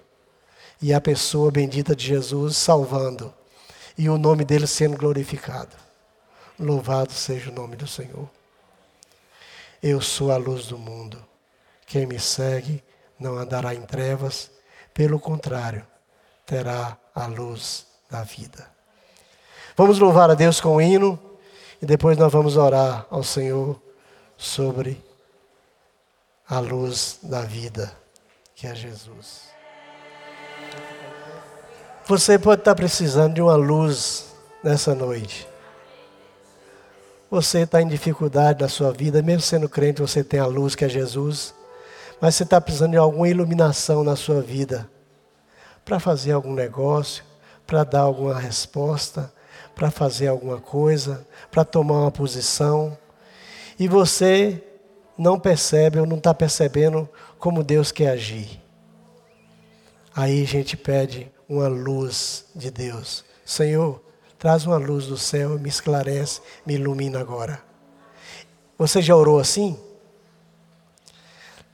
E 0.80 0.92
a 0.92 1.00
pessoa 1.00 1.50
bendita 1.50 1.96
de 1.96 2.06
Jesus 2.06 2.56
salvando. 2.56 3.32
E 3.96 4.08
o 4.08 4.18
nome 4.18 4.44
dele 4.44 4.66
sendo 4.66 4.96
glorificado. 4.96 5.76
Louvado 6.58 7.12
seja 7.12 7.50
o 7.50 7.54
nome 7.54 7.76
do 7.76 7.86
Senhor. 7.86 8.28
Eu 9.82 10.00
sou 10.00 10.30
a 10.30 10.36
luz 10.36 10.66
do 10.66 10.78
mundo. 10.78 11.18
Quem 11.86 12.06
me 12.06 12.20
segue 12.20 12.82
não 13.18 13.36
andará 13.36 13.74
em 13.74 13.82
trevas, 13.82 14.50
pelo 14.94 15.18
contrário, 15.18 15.84
terá 16.46 16.96
a 17.14 17.26
luz 17.26 17.86
da 18.08 18.22
vida. 18.22 18.70
Vamos 19.76 19.98
louvar 19.98 20.30
a 20.30 20.34
Deus 20.34 20.60
com 20.60 20.76
o 20.76 20.80
hino 20.80 21.18
e 21.80 21.86
depois 21.86 22.16
nós 22.16 22.32
vamos 22.32 22.56
orar 22.56 23.06
ao 23.10 23.24
Senhor 23.24 23.80
sobre 24.36 25.02
a 26.48 26.60
luz 26.60 27.18
da 27.22 27.42
vida, 27.42 27.92
que 28.54 28.66
é 28.66 28.74
Jesus. 28.74 29.48
Você 32.06 32.38
pode 32.38 32.60
estar 32.60 32.74
precisando 32.74 33.34
de 33.34 33.42
uma 33.42 33.56
luz 33.56 34.34
nessa 34.62 34.94
noite. 34.94 35.51
Você 37.32 37.60
está 37.60 37.80
em 37.80 37.88
dificuldade 37.88 38.60
na 38.60 38.68
sua 38.68 38.92
vida, 38.92 39.22
mesmo 39.22 39.40
sendo 39.40 39.66
crente, 39.66 40.02
você 40.02 40.22
tem 40.22 40.38
a 40.38 40.44
luz 40.44 40.74
que 40.74 40.84
é 40.84 40.88
Jesus, 40.90 41.54
mas 42.20 42.34
você 42.34 42.42
está 42.42 42.60
precisando 42.60 42.90
de 42.90 42.98
alguma 42.98 43.26
iluminação 43.26 44.04
na 44.04 44.14
sua 44.14 44.42
vida 44.42 44.86
para 45.82 45.98
fazer 45.98 46.32
algum 46.32 46.52
negócio, 46.52 47.24
para 47.66 47.84
dar 47.84 48.00
alguma 48.02 48.38
resposta, 48.38 49.32
para 49.74 49.90
fazer 49.90 50.26
alguma 50.26 50.60
coisa, 50.60 51.26
para 51.50 51.64
tomar 51.64 52.00
uma 52.00 52.10
posição, 52.10 52.98
e 53.78 53.88
você 53.88 54.62
não 55.16 55.40
percebe 55.40 55.98
ou 55.98 56.04
não 56.04 56.18
está 56.18 56.34
percebendo 56.34 57.08
como 57.38 57.64
Deus 57.64 57.90
quer 57.90 58.10
agir. 58.10 58.62
Aí 60.14 60.42
a 60.42 60.46
gente 60.46 60.76
pede 60.76 61.32
uma 61.48 61.66
luz 61.66 62.44
de 62.54 62.70
Deus. 62.70 63.24
Senhor, 63.42 64.02
Traz 64.42 64.66
uma 64.66 64.76
luz 64.76 65.06
do 65.06 65.16
céu, 65.16 65.50
me 65.56 65.68
esclarece, 65.68 66.40
me 66.66 66.74
ilumina 66.74 67.20
agora. 67.20 67.62
Você 68.76 69.00
já 69.00 69.14
orou 69.14 69.38
assim? 69.38 69.78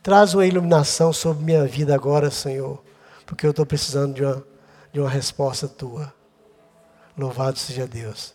Traz 0.03 0.35
uma 0.35 0.45
iluminação 0.45 1.11
sobre 1.11 1.43
minha 1.47 1.64
vida 1.64 1.95
agora, 1.95 2.31
Senhor, 2.31 2.85
porque 3.25 3.47
eu 3.47 3.53
estou 3.53 3.64
precisando 3.64 4.12
de 4.12 4.23
uma, 4.23 4.45
de 4.93 5.01
uma 5.01 5.09
resposta 5.09 5.66
tua. 5.66 6.12
Louvado 7.16 7.59
seja 7.59 7.87
Deus. 7.87 8.35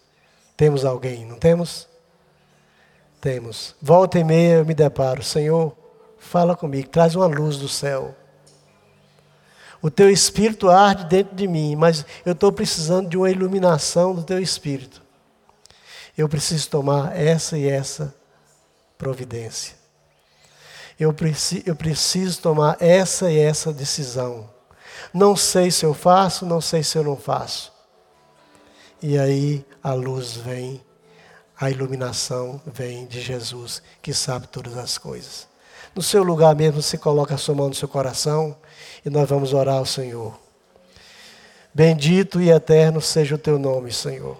Temos 0.58 0.84
alguém, 0.84 1.28
não 1.28 1.38
temos? 1.38 1.88
Temos. 3.22 3.76
Volta 3.80 4.18
e 4.18 4.24
meia 4.24 4.56
eu 4.56 4.66
me 4.66 4.74
deparo, 4.74 5.22
Senhor, 5.22 5.78
fala 6.18 6.56
comigo, 6.56 6.90
traz 6.90 7.14
uma 7.14 7.28
luz 7.28 7.58
do 7.58 7.70
céu. 7.70 8.16
O 9.84 9.92
teu 9.92 10.10
espírito 10.10 10.70
arde 10.70 11.04
dentro 11.04 11.36
de 11.36 11.46
mim, 11.46 11.76
mas 11.76 12.06
eu 12.26 12.32
estou 12.32 12.54
precisando 12.54 13.10
de 13.10 13.18
uma 13.18 13.30
iluminação 13.30 14.16
do 14.16 14.24
teu 14.24 14.40
espírito. 14.40 15.02
Eu 16.18 16.30
preciso 16.30 16.70
tomar 16.70 17.14
essa 17.20 17.58
e 17.58 17.68
essa 17.68 18.16
providência. 18.98 19.76
Eu, 20.98 21.12
preci 21.12 21.62
eu 21.66 21.76
preciso 21.76 22.40
tomar 22.40 22.78
essa 22.80 23.30
e 23.30 23.38
essa 23.38 23.74
decisão. 23.74 24.50
Não 25.14 25.36
sei 25.36 25.70
se 25.70 25.86
eu 25.86 25.94
faço, 25.94 26.46
não 26.46 26.62
sei 26.62 26.82
se 26.82 26.98
eu 26.98 27.04
não 27.04 27.18
faço. 27.18 27.74
E 29.02 29.20
aí 29.20 29.66
a 29.84 29.94
luz 29.94 30.32
vem, 30.32 30.82
a 31.60 31.70
iluminação 31.70 32.62
vem 32.66 33.06
de 33.06 33.20
Jesus, 33.20 33.84
que 34.02 34.14
sabe 34.14 34.48
todas 34.48 34.78
as 34.78 34.98
coisas. 34.98 35.46
No 35.94 36.02
seu 36.02 36.24
lugar 36.24 36.56
mesmo, 36.56 36.82
você 36.82 36.98
coloca 36.98 37.36
a 37.36 37.38
sua 37.38 37.54
mão 37.54 37.68
no 37.68 37.76
seu 37.76 37.90
coração 37.90 38.56
e 39.06 39.10
nós 39.10 39.30
vamos 39.30 39.54
orar 39.54 39.78
ao 39.78 39.86
Senhor. 39.86 40.34
Bendito 41.74 42.40
e 42.40 42.52
eterno 42.52 43.02
seja 43.02 43.36
o 43.36 43.38
teu 43.38 43.58
nome, 43.58 43.92
Senhor. 43.92 44.38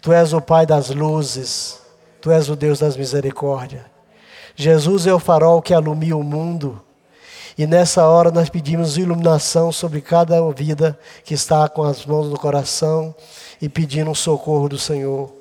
Tu 0.00 0.12
és 0.12 0.32
o 0.32 0.40
Pai 0.40 0.66
das 0.66 0.90
luzes, 0.90 1.80
tu 2.20 2.30
és 2.30 2.48
o 2.48 2.56
Deus 2.56 2.78
das 2.78 2.96
misericórdias. 2.96 3.82
Jesus 4.56 5.06
é 5.06 5.14
o 5.14 5.20
farol 5.20 5.62
que 5.62 5.72
alumia 5.72 6.16
o 6.16 6.22
mundo. 6.22 6.82
E 7.56 7.66
nessa 7.66 8.06
hora 8.06 8.30
nós 8.30 8.48
pedimos 8.48 8.96
iluminação 8.96 9.70
sobre 9.70 10.00
cada 10.00 10.40
vida 10.52 10.98
que 11.24 11.34
está 11.34 11.68
com 11.68 11.82
as 11.82 12.04
mãos 12.04 12.28
no 12.28 12.38
coração 12.38 13.14
e 13.60 13.68
pedindo 13.68 14.10
um 14.10 14.14
socorro 14.14 14.68
do 14.68 14.78
Senhor. 14.78 15.32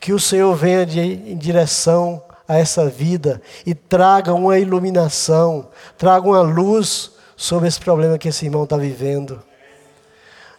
Que 0.00 0.12
o 0.12 0.20
Senhor 0.20 0.54
venha 0.54 0.84
de, 0.86 1.00
em 1.00 1.36
direção 1.36 2.22
a 2.46 2.58
essa 2.58 2.88
vida 2.88 3.40
e 3.64 3.74
traga 3.74 4.34
uma 4.34 4.58
iluminação, 4.58 5.68
traga 5.96 6.26
uma 6.26 6.42
luz 6.42 7.13
sobre 7.44 7.68
esse 7.68 7.78
problema 7.78 8.16
que 8.16 8.28
esse 8.28 8.46
irmão 8.46 8.64
está 8.64 8.78
vivendo. 8.78 9.42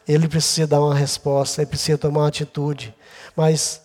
Ele 0.07 0.27
precisa 0.27 0.67
dar 0.67 0.79
uma 0.79 0.93
resposta, 0.93 1.63
ele 1.63 1.69
precisa 1.69 1.97
tomar 1.97 2.19
uma 2.19 2.27
atitude, 2.27 2.93
mas 3.35 3.81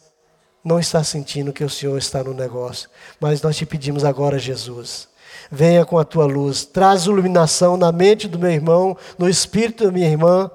não 0.62 0.78
está 0.78 1.02
sentindo 1.02 1.50
que 1.50 1.64
o 1.64 1.70
Senhor 1.70 1.96
está 1.96 2.22
no 2.22 2.34
negócio. 2.34 2.90
Mas 3.18 3.40
nós 3.40 3.56
te 3.56 3.64
pedimos 3.64 4.04
agora, 4.04 4.38
Jesus, 4.38 5.08
venha 5.50 5.82
com 5.86 5.98
a 5.98 6.04
tua 6.04 6.26
luz, 6.26 6.66
traz 6.66 7.06
iluminação 7.06 7.78
na 7.78 7.90
mente 7.90 8.28
do 8.28 8.38
meu 8.38 8.50
irmão, 8.50 8.94
no 9.18 9.30
espírito 9.30 9.84
da 9.84 9.90
minha 9.90 10.10
irmã 10.10 10.50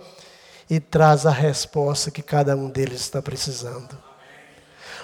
e 0.69 0.79
traz 0.79 1.25
a 1.25 1.31
resposta 1.31 2.11
que 2.11 2.21
cada 2.21 2.55
um 2.55 2.69
deles 2.69 3.01
está 3.01 3.23
precisando. 3.23 3.97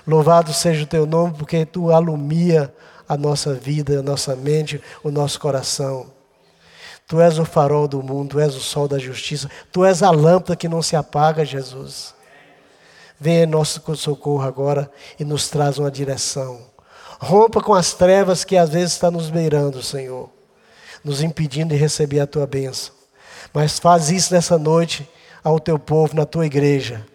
Louvado 0.05 0.53
seja 0.53 0.83
o 0.83 0.87
teu 0.87 1.07
nome, 1.07 1.33
porque 1.33 1.65
tu 1.65 1.89
alumia 1.89 2.71
a 3.09 3.17
nossa 3.17 3.51
vida, 3.55 3.97
a 3.99 4.03
nossa 4.03 4.35
mente, 4.35 4.79
o 5.03 5.09
nosso 5.09 5.39
coração. 5.39 6.20
Tu 7.07 7.19
és 7.19 7.37
o 7.37 7.45
farol 7.45 7.87
do 7.87 8.01
mundo, 8.01 8.31
tu 8.31 8.39
és 8.39 8.55
o 8.55 8.59
sol 8.61 8.87
da 8.87 8.97
justiça, 8.97 9.49
tu 9.71 9.83
és 9.83 10.01
a 10.01 10.11
lâmpada 10.11 10.55
que 10.55 10.69
não 10.69 10.81
se 10.81 10.95
apaga, 10.95 11.43
Jesus. 11.43 12.13
Venha 13.19 13.43
em 13.43 13.47
nosso 13.47 13.81
socorro 13.95 14.43
agora 14.43 14.89
e 15.19 15.23
nos 15.23 15.49
traz 15.49 15.77
uma 15.77 15.91
direção. 15.91 16.61
Rompa 17.19 17.61
com 17.61 17.73
as 17.73 17.93
trevas 17.93 18.43
que 18.43 18.57
às 18.57 18.69
vezes 18.69 18.93
está 18.93 19.11
nos 19.11 19.29
beirando, 19.29 19.83
Senhor, 19.83 20.29
nos 21.03 21.21
impedindo 21.21 21.75
de 21.75 21.79
receber 21.79 22.19
a 22.19 22.25
tua 22.25 22.47
bênção. 22.47 22.93
Mas 23.53 23.77
faz 23.77 24.09
isso 24.09 24.33
nessa 24.33 24.57
noite 24.57 25.07
ao 25.43 25.59
teu 25.59 25.77
povo, 25.77 26.15
na 26.15 26.25
tua 26.25 26.45
igreja. 26.45 27.05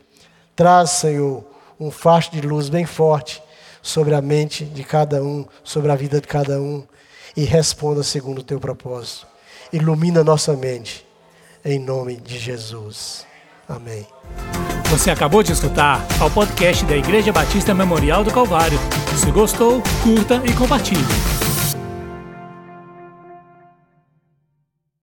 Traz, 0.54 0.90
Senhor, 0.90 1.44
um 1.78 1.90
facho 1.90 2.30
de 2.30 2.40
luz 2.40 2.68
bem 2.68 2.86
forte 2.86 3.42
sobre 3.82 4.14
a 4.14 4.22
mente 4.22 4.64
de 4.64 4.84
cada 4.84 5.22
um, 5.22 5.44
sobre 5.64 5.90
a 5.90 5.96
vida 5.96 6.20
de 6.20 6.26
cada 6.26 6.60
um, 6.60 6.84
e 7.36 7.44
responda 7.44 8.02
segundo 8.02 8.38
o 8.38 8.44
teu 8.44 8.58
propósito. 8.58 9.26
Ilumina 9.72 10.22
nossa 10.22 10.54
mente, 10.54 11.04
em 11.64 11.78
nome 11.78 12.16
de 12.16 12.38
Jesus. 12.38 13.26
Amém. 13.68 14.06
Você 14.90 15.10
acabou 15.10 15.42
de 15.42 15.52
escutar 15.52 16.06
ao 16.20 16.30
podcast 16.30 16.84
da 16.84 16.96
Igreja 16.96 17.32
Batista 17.32 17.74
Memorial 17.74 18.22
do 18.22 18.32
Calvário. 18.32 18.78
Se 19.18 19.30
gostou, 19.32 19.82
curta 20.04 20.40
e 20.44 20.52
compartilhe. 20.52 21.35